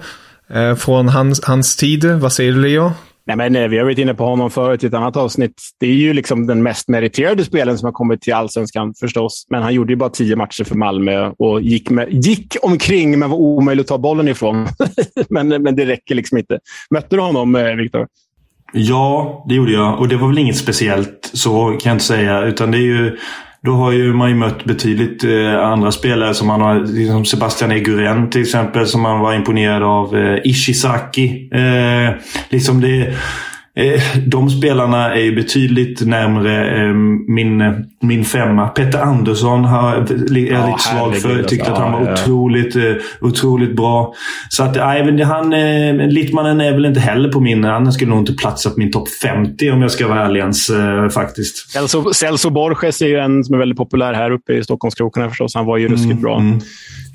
Eh, 0.54 0.76
från 0.76 1.10
hans, 1.10 1.44
hans 1.44 1.76
tid. 1.76 2.06
Vad 2.06 2.34
säger 2.34 2.52
du 2.52 2.62
Leo? 2.62 2.92
Nej, 3.26 3.38
men 3.38 3.56
eh, 3.56 3.68
vi 3.68 3.78
har 3.78 3.84
varit 3.84 3.98
inne 3.98 4.14
på 4.14 4.26
honom 4.26 4.52
förut 4.52 4.84
i 4.84 4.88
ett 4.88 4.94
annat 4.94 5.18
avsnitt. 5.18 5.62
Det 5.80 5.86
är 5.86 5.94
ju 5.94 6.14
liksom 6.14 6.48
den 6.48 6.64
mest 6.64 6.88
meriterade 6.88 7.46
spelaren 7.46 7.78
som 7.78 7.86
har 7.86 7.92
kommit 7.92 8.22
till 8.22 8.34
allsvenskan 8.34 8.94
förstås. 9.00 9.46
Men 9.50 9.64
han 9.64 9.74
gjorde 9.74 9.94
ju 9.94 9.98
bara 9.98 10.10
tio 10.10 10.36
matcher 10.36 10.64
för 10.64 10.76
Malmö 10.76 11.32
och 11.38 11.62
gick, 11.62 11.90
med, 11.90 12.26
gick 12.26 12.56
omkring 12.62 13.20
men 13.20 13.30
var 13.30 13.38
omöjlig 13.38 13.82
att 13.82 13.88
ta 13.88 13.98
bollen 13.98 14.28
ifrån. 14.28 14.68
men, 15.30 15.48
men 15.48 15.76
det 15.76 15.86
räcker 15.86 16.16
liksom 16.16 16.38
inte. 16.38 16.60
Mötte 16.90 17.16
du 17.16 17.22
honom, 17.22 17.56
eh, 17.56 17.76
Viktor? 17.76 18.08
Ja, 18.74 19.46
det 19.50 19.56
gjorde 19.56 19.72
jag. 19.72 20.00
Och 20.00 20.08
det 20.08 20.16
var 20.16 20.28
väl 20.28 20.38
inget 20.38 20.58
speciellt 20.58 21.32
så 21.34 21.68
kan 21.68 21.90
jag 21.90 21.96
inte 21.96 22.06
säga. 22.06 22.42
Utan 22.42 22.72
det 22.72 22.78
är 22.78 22.82
ju 22.82 23.18
då 23.66 23.72
har 23.72 23.92
ju 23.92 24.14
man 24.14 24.30
ju 24.30 24.36
mött 24.36 24.66
betydligt 24.66 25.24
eh, 25.24 25.66
andra 25.66 25.92
spelare 25.92 26.34
som 26.34 26.48
man 26.48 26.62
har, 26.62 26.80
liksom 26.80 27.26
Sebastian 27.26 27.72
Eguren 27.72 28.30
till 28.30 28.42
exempel, 28.42 28.88
som 28.88 29.02
man 29.02 29.20
var 29.20 29.34
imponerad 29.34 29.84
av. 29.84 30.18
Eh, 30.18 30.40
Ishizaki. 30.44 31.50
Eh, 31.52 32.16
liksom 32.50 32.82
det 32.82 33.14
de 34.26 34.50
spelarna 34.50 35.16
är 35.16 35.22
ju 35.22 35.36
betydligt 35.36 36.08
närmre 36.08 36.82
eh, 36.82 36.94
min, 37.28 37.86
min 38.02 38.26
femma. 38.26 38.68
Petter 38.68 39.00
Andersson 39.00 39.66
har, 39.66 39.96
är 39.96 40.52
ja, 40.52 40.68
lite 40.68 40.80
svag 40.80 41.16
för. 41.16 41.38
Jag 41.38 41.48
tyckte 41.48 41.70
alltså. 41.70 41.84
att 41.84 41.92
han 41.92 41.92
var 41.92 42.08
ja, 42.08 42.14
otroligt, 42.14 42.76
ja. 42.76 42.90
Eh, 42.90 42.96
otroligt 43.22 43.76
bra. 43.76 44.14
Så 44.50 44.64
att 44.64 44.78
även 44.78 45.22
han, 45.22 45.50
Littmanen 46.10 46.62
är 46.62 46.74
väl 46.74 46.86
inte 46.86 47.00
heller 47.00 47.30
på 47.30 47.40
min... 47.40 47.64
Han 47.64 47.92
skulle 47.94 48.10
nog 48.10 48.20
inte 48.20 48.34
platsa 48.34 48.70
på 48.70 48.80
min 48.80 48.92
topp 48.92 49.10
50 49.10 49.72
om 49.72 49.82
jag 49.82 49.92
ska 49.92 50.08
vara 50.08 50.26
ärlig 50.26 50.40
ens 50.40 50.72
faktiskt. 51.14 51.72
Celso, 51.72 52.14
Celso 52.14 52.50
Borges 52.50 53.02
är 53.02 53.08
ju 53.08 53.18
en 53.18 53.44
som 53.44 53.56
är 53.56 53.60
väldigt 53.60 53.78
populär 53.78 54.14
här 54.14 54.32
uppe 54.32 54.54
i 54.54 54.64
Stockholmskrokarna 54.64 55.30
förstås. 55.30 55.56
Han 55.56 55.66
var 55.66 55.78
ju 55.78 55.88
ruskigt 55.88 56.12
mm, 56.12 56.22
bra. 56.22 56.40
Mm. 56.40 56.60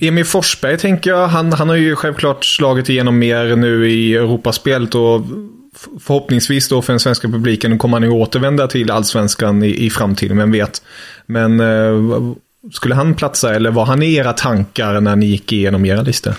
Emil 0.01 0.25
Forsberg 0.25 0.79
tänker 0.79 1.11
jag. 1.11 1.29
Han, 1.29 1.53
han 1.53 1.69
har 1.69 1.77
ju 1.77 1.97
självklart 1.97 2.45
slagit 2.45 2.89
igenom 2.89 3.19
mer 3.19 3.57
nu 3.57 3.91
i 3.91 4.15
Europaspelet 4.15 4.95
och 4.95 5.21
förhoppningsvis 6.01 6.69
då 6.69 6.83
för 6.83 6.93
den 6.93 7.01
svenska 7.01 7.29
publiken 7.29 7.79
kommer 7.79 7.97
han 7.97 8.03
ju 8.03 8.11
återvända 8.11 8.67
till 8.67 8.91
allsvenskan 8.91 9.63
i, 9.63 9.87
i 9.87 9.91
framtiden, 9.91 10.37
vem 10.37 10.53
vet. 10.53 10.83
Men 11.27 11.61
eh, 11.61 12.35
skulle 12.73 12.95
han 12.95 13.15
platsa 13.15 13.55
eller 13.55 13.71
var 13.71 13.87
han 13.87 14.03
i 14.03 14.15
era 14.15 14.33
tankar 14.33 15.01
när 15.01 15.17
ni 15.17 15.27
gick 15.27 15.53
igenom 15.53 15.85
era 15.85 16.03
listor? 16.03 16.35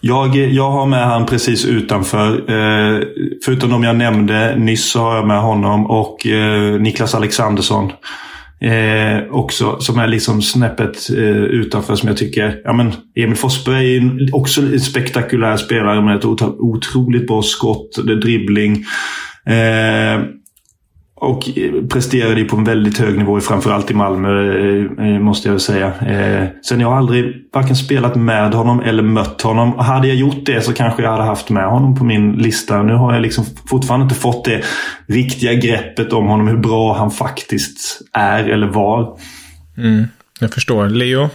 Jag, 0.00 0.36
jag 0.36 0.70
har 0.70 0.86
med 0.86 1.06
han 1.06 1.26
precis 1.26 1.64
utanför. 1.64 2.32
Eh, 2.34 3.02
förutom 3.44 3.70
de 3.70 3.84
jag 3.84 3.96
nämnde 3.96 4.56
nyss 4.56 4.90
så 4.90 5.00
har 5.00 5.16
jag 5.16 5.26
med 5.26 5.40
honom 5.40 5.86
och 5.86 6.26
eh, 6.26 6.80
Niklas 6.80 7.14
Alexandersson. 7.14 7.92
Eh, 8.64 9.22
också, 9.30 9.80
som 9.80 9.98
är 9.98 10.06
liksom 10.06 10.42
snäppet 10.42 11.10
eh, 11.10 11.42
utanför 11.44 11.94
som 11.94 12.08
jag 12.08 12.18
tycker. 12.18 12.60
Ja, 12.64 12.72
men 12.72 12.92
Emil 13.14 13.36
Forsberg 13.36 13.96
är 13.96 14.34
också 14.34 14.60
en 14.60 14.80
spektakulär 14.80 15.56
spelare 15.56 16.02
med 16.02 16.16
ett 16.16 16.24
otroligt 16.24 17.26
bra 17.26 17.42
skott, 17.42 17.96
dribbling. 18.22 18.84
Eh, 19.46 20.22
och 21.24 21.58
eh, 21.58 21.86
presterade 21.92 22.44
på 22.44 22.56
en 22.56 22.64
väldigt 22.64 22.98
hög 22.98 23.18
nivå, 23.18 23.40
framförallt 23.40 23.90
i 23.90 23.94
Malmö, 23.94 24.58
eh, 24.58 25.08
eh, 25.08 25.20
måste 25.20 25.48
jag 25.48 25.60
säga. 25.60 25.92
Sen 26.62 26.80
jag 26.80 26.88
har 26.88 26.96
aldrig 26.96 27.48
varken 27.52 27.76
spelat 27.76 28.14
med 28.14 28.54
honom 28.54 28.80
eller 28.80 29.02
mött 29.02 29.42
honom. 29.42 29.78
Hade 29.78 30.08
jag 30.08 30.16
gjort 30.16 30.46
det 30.46 30.60
så 30.60 30.72
kanske 30.72 31.02
jag 31.02 31.10
hade 31.10 31.22
haft 31.22 31.50
med 31.50 31.66
honom 31.66 31.96
på 31.96 32.04
min 32.04 32.32
lista. 32.32 32.82
Nu 32.82 32.94
har 32.94 33.12
jag 33.12 33.22
liksom 33.22 33.44
fortfarande 33.66 34.04
inte 34.04 34.14
fått 34.14 34.44
det 34.44 34.62
riktiga 35.06 35.54
greppet 35.54 36.12
om 36.12 36.26
honom, 36.26 36.48
hur 36.48 36.58
bra 36.58 36.96
han 36.96 37.10
faktiskt 37.10 38.00
är 38.12 38.44
eller 38.44 38.66
var. 38.66 39.18
Mm, 39.78 40.04
jag 40.40 40.52
förstår. 40.52 40.88
Leo? 40.88 41.28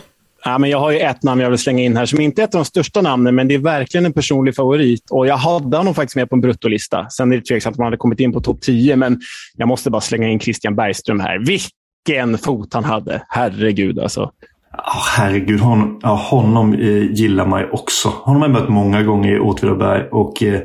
Ja, 0.45 0.57
men 0.57 0.69
jag 0.69 0.79
har 0.79 0.91
ju 0.91 0.99
ett 0.99 1.23
namn 1.23 1.41
jag 1.41 1.49
vill 1.49 1.59
slänga 1.59 1.83
in 1.83 1.97
här 1.97 2.05
som 2.05 2.21
inte 2.21 2.41
är 2.41 2.43
ett 2.43 2.55
av 2.55 2.59
de 2.59 2.65
största 2.65 3.01
namnen, 3.01 3.35
men 3.35 3.47
det 3.47 3.55
är 3.55 3.59
verkligen 3.59 4.05
en 4.05 4.13
personlig 4.13 4.55
favorit. 4.55 5.03
Och 5.09 5.27
Jag 5.27 5.37
hade 5.37 5.77
honom 5.77 5.95
faktiskt 5.95 6.15
med 6.15 6.29
på 6.29 6.35
en 6.35 6.41
bruttolista. 6.41 7.09
Sen 7.09 7.31
är 7.31 7.37
det 7.37 7.45
tveksamt 7.45 7.77
om 7.77 7.81
han 7.83 7.87
hade 7.87 7.97
kommit 7.97 8.19
in 8.19 8.33
på 8.33 8.41
topp 8.41 8.61
10, 8.61 8.95
men 8.95 9.19
jag 9.57 9.67
måste 9.67 9.89
bara 9.89 10.01
slänga 10.01 10.27
in 10.27 10.39
Christian 10.39 10.75
Bergström 10.75 11.19
här. 11.19 11.39
Vilken 11.39 12.37
fot 12.37 12.73
han 12.73 12.83
hade! 12.83 13.21
Herregud 13.29 13.99
alltså. 13.99 14.31
Oh, 14.77 15.07
herregud, 15.17 15.59
hon, 15.59 15.99
ja, 16.03 16.15
honom 16.15 16.73
eh, 16.73 17.11
gillar 17.11 17.45
man 17.45 17.61
ju 17.61 17.69
också. 17.69 18.09
Honom 18.09 18.41
har 18.41 18.49
jag 18.49 18.61
mött 18.61 18.69
många 18.69 19.03
gånger 19.03 19.35
i 19.35 19.39
Åtvidaberg 19.39 20.03
och 20.11 20.43
eh, 20.43 20.61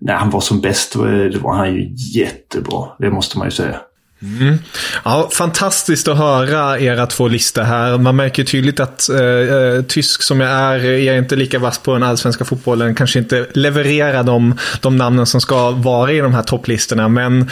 när 0.00 0.14
han 0.14 0.30
var 0.30 0.40
som 0.40 0.60
bäst 0.60 0.96
eh, 0.96 1.02
var 1.42 1.54
han 1.54 1.74
ju 1.74 1.88
jättebra. 2.14 2.84
Det 2.98 3.10
måste 3.10 3.38
man 3.38 3.46
ju 3.46 3.50
säga. 3.50 3.76
Mm. 4.22 4.58
Ja, 5.04 5.28
fantastiskt 5.32 6.08
att 6.08 6.18
höra 6.18 6.78
era 6.78 7.06
två 7.06 7.28
listor 7.28 7.62
här. 7.62 7.98
Man 7.98 8.16
märker 8.16 8.44
tydligt 8.44 8.80
att 8.80 9.08
eh, 9.08 9.20
eh, 9.20 9.82
tysk 9.82 10.22
som 10.22 10.40
jag 10.40 10.50
är, 10.50 10.78
eh, 10.84 10.90
jag 10.90 11.14
är 11.14 11.18
inte 11.18 11.36
lika 11.36 11.58
vass 11.58 11.78
på 11.78 11.92
den 11.92 12.02
allsvenska 12.02 12.44
fotbollen. 12.44 12.94
Kanske 12.94 13.18
inte 13.18 13.46
levererar 13.54 14.22
de, 14.22 14.58
de 14.80 14.96
namnen 14.96 15.26
som 15.26 15.40
ska 15.40 15.70
vara 15.70 16.12
i 16.12 16.18
de 16.18 16.34
här 16.34 16.42
topplistorna. 16.42 17.08
Men 17.08 17.50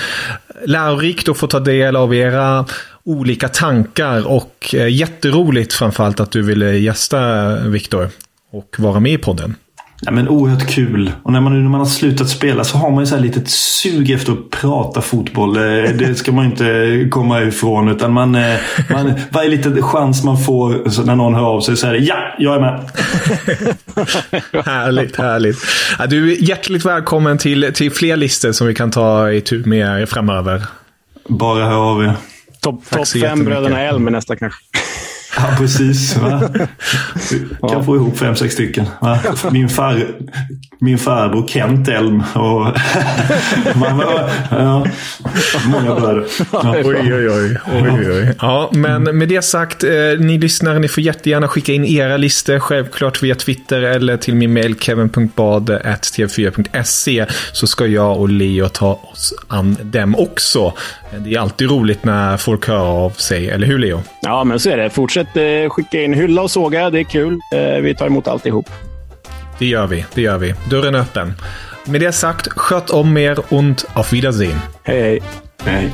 lärorikt 0.64 1.28
att 1.28 1.36
få 1.36 1.46
ta 1.46 1.60
del 1.60 1.96
av 1.96 2.14
era 2.14 2.66
olika 3.04 3.48
tankar 3.48 4.26
och 4.26 4.74
eh, 4.74 4.88
jätteroligt 4.88 5.72
framförallt 5.72 6.20
att 6.20 6.30
du 6.30 6.42
ville 6.42 6.72
gästa 6.72 7.54
Viktor 7.56 8.08
och 8.52 8.76
vara 8.78 9.00
med 9.00 9.12
i 9.12 9.18
podden. 9.18 9.54
Ja, 10.00 10.10
men 10.10 10.28
oerhört 10.28 10.66
kul. 10.66 11.12
Och 11.22 11.32
när 11.32 11.40
man, 11.40 11.62
när 11.62 11.70
man 11.70 11.80
har 11.80 11.86
slutat 11.86 12.28
spela 12.28 12.64
så 12.64 12.78
har 12.78 12.90
man 12.90 13.00
ju 13.00 13.06
så 13.06 13.14
här 13.14 13.22
litet 13.22 13.48
sug 13.48 14.10
efter 14.10 14.32
att 14.32 14.50
prata 14.50 15.02
fotboll. 15.02 15.56
Eh, 15.56 15.62
det 15.90 16.14
ska 16.14 16.32
man 16.32 16.44
inte 16.44 17.08
komma 17.10 17.42
ifrån. 17.42 17.88
Utan 17.88 18.12
man, 18.12 18.34
eh, 18.34 18.56
man, 18.90 19.12
varje 19.30 19.48
liten 19.48 19.82
chans 19.82 20.24
man 20.24 20.38
får 20.38 21.04
när 21.04 21.16
någon 21.16 21.34
hör 21.34 21.44
av 21.44 21.60
sig 21.60 21.76
så 21.76 21.86
är 21.86 21.92
det 21.92 21.98
ja, 21.98 22.34
jag 22.38 22.54
är 22.54 22.60
med. 22.60 22.90
härligt, 24.64 25.16
härligt. 25.16 25.58
Ja, 25.98 26.06
du 26.06 26.32
är 26.32 26.36
hjärtligt 26.48 26.84
välkommen 26.84 27.38
till, 27.38 27.72
till 27.74 27.90
fler 27.90 28.16
listor 28.16 28.52
som 28.52 28.66
vi 28.66 28.74
kan 28.74 28.90
ta 28.90 29.30
i 29.30 29.40
tur 29.40 29.64
med 29.64 30.08
framöver. 30.08 30.62
Bara 31.28 31.64
hör 31.64 31.90
av 31.90 32.04
er. 32.04 32.14
Topp 32.60 32.90
top 32.90 33.08
fem 33.08 33.44
Bröderna 33.44 33.80
Elm 33.80 34.04
nästa 34.04 34.36
kanske. 34.36 34.60
Ja, 35.36 35.56
precis. 35.58 36.16
Va? 36.16 36.42
Kan 37.70 37.84
få 37.84 37.96
ihop 37.96 38.18
fem, 38.18 38.36
sex 38.36 38.54
stycken. 38.54 38.86
Va? 39.00 39.18
Min, 39.50 39.68
far, 39.68 40.06
min 40.78 40.98
farbror 40.98 41.48
Kent 41.48 41.88
Elm. 41.88 42.22
Och 42.34 42.66
man, 43.76 44.02
ja, 44.50 44.86
många 45.66 45.94
bröder. 45.94 46.24
Ja. 46.52 46.74
Oj, 46.84 47.14
oj, 47.14 47.30
oj. 47.30 47.56
oj, 47.66 48.10
oj. 48.10 48.34
Ja, 48.40 48.70
men 48.72 49.02
med 49.02 49.28
det 49.28 49.42
sagt, 49.42 49.84
eh, 49.84 49.90
ni 50.18 50.38
lyssnare, 50.38 50.78
ni 50.78 50.88
får 50.88 51.02
jättegärna 51.02 51.48
skicka 51.48 51.72
in 51.72 51.84
era 51.84 52.16
listor. 52.16 52.58
Självklart 52.58 53.22
via 53.22 53.34
Twitter 53.34 53.82
eller 53.82 54.16
till 54.16 54.34
min 54.34 54.52
mail 54.52 54.78
kevin.bad.tv4.se 54.78 57.26
så 57.52 57.66
ska 57.66 57.86
jag 57.86 58.20
och 58.20 58.28
Leo 58.28 58.68
ta 58.68 58.92
oss 58.92 59.34
an 59.48 59.76
dem 59.82 60.14
också. 60.14 60.72
Eh, 61.12 61.20
det 61.20 61.34
är 61.34 61.40
alltid 61.40 61.70
roligt 61.70 62.04
när 62.04 62.36
folk 62.36 62.68
hör 62.68 62.86
av 62.86 63.10
sig, 63.10 63.50
eller 63.50 63.66
hur 63.66 63.78
Leo? 63.78 64.02
Ja, 64.22 64.44
men 64.44 64.60
så 64.60 64.70
är 64.70 64.76
det. 64.76 64.90
Fortsätt 64.90 65.36
eh, 65.36 65.70
skicka 65.70 66.02
in 66.02 66.12
hylla 66.12 66.42
och 66.42 66.50
såga. 66.50 66.90
Det 66.90 67.00
är 67.00 67.04
kul. 67.04 67.40
Eh, 67.54 67.80
vi 67.82 67.94
tar 67.94 68.06
emot 68.06 68.28
alltihop. 68.28 68.70
Det 69.58 69.66
gör 69.66 69.86
vi. 69.86 70.04
Det 70.14 70.22
gör 70.22 70.38
vi. 70.38 70.54
Dörren 70.70 70.94
är 70.94 70.98
öppen. 70.98 71.32
Med 71.84 72.00
det 72.00 72.12
sagt, 72.12 72.48
sköt 72.48 72.90
om 72.90 73.16
er 73.16 73.38
und 73.48 73.84
auf 73.94 74.12
Wiedersehen. 74.12 74.58
Hej, 74.84 75.00
hej. 75.02 75.22
hej. 75.64 75.92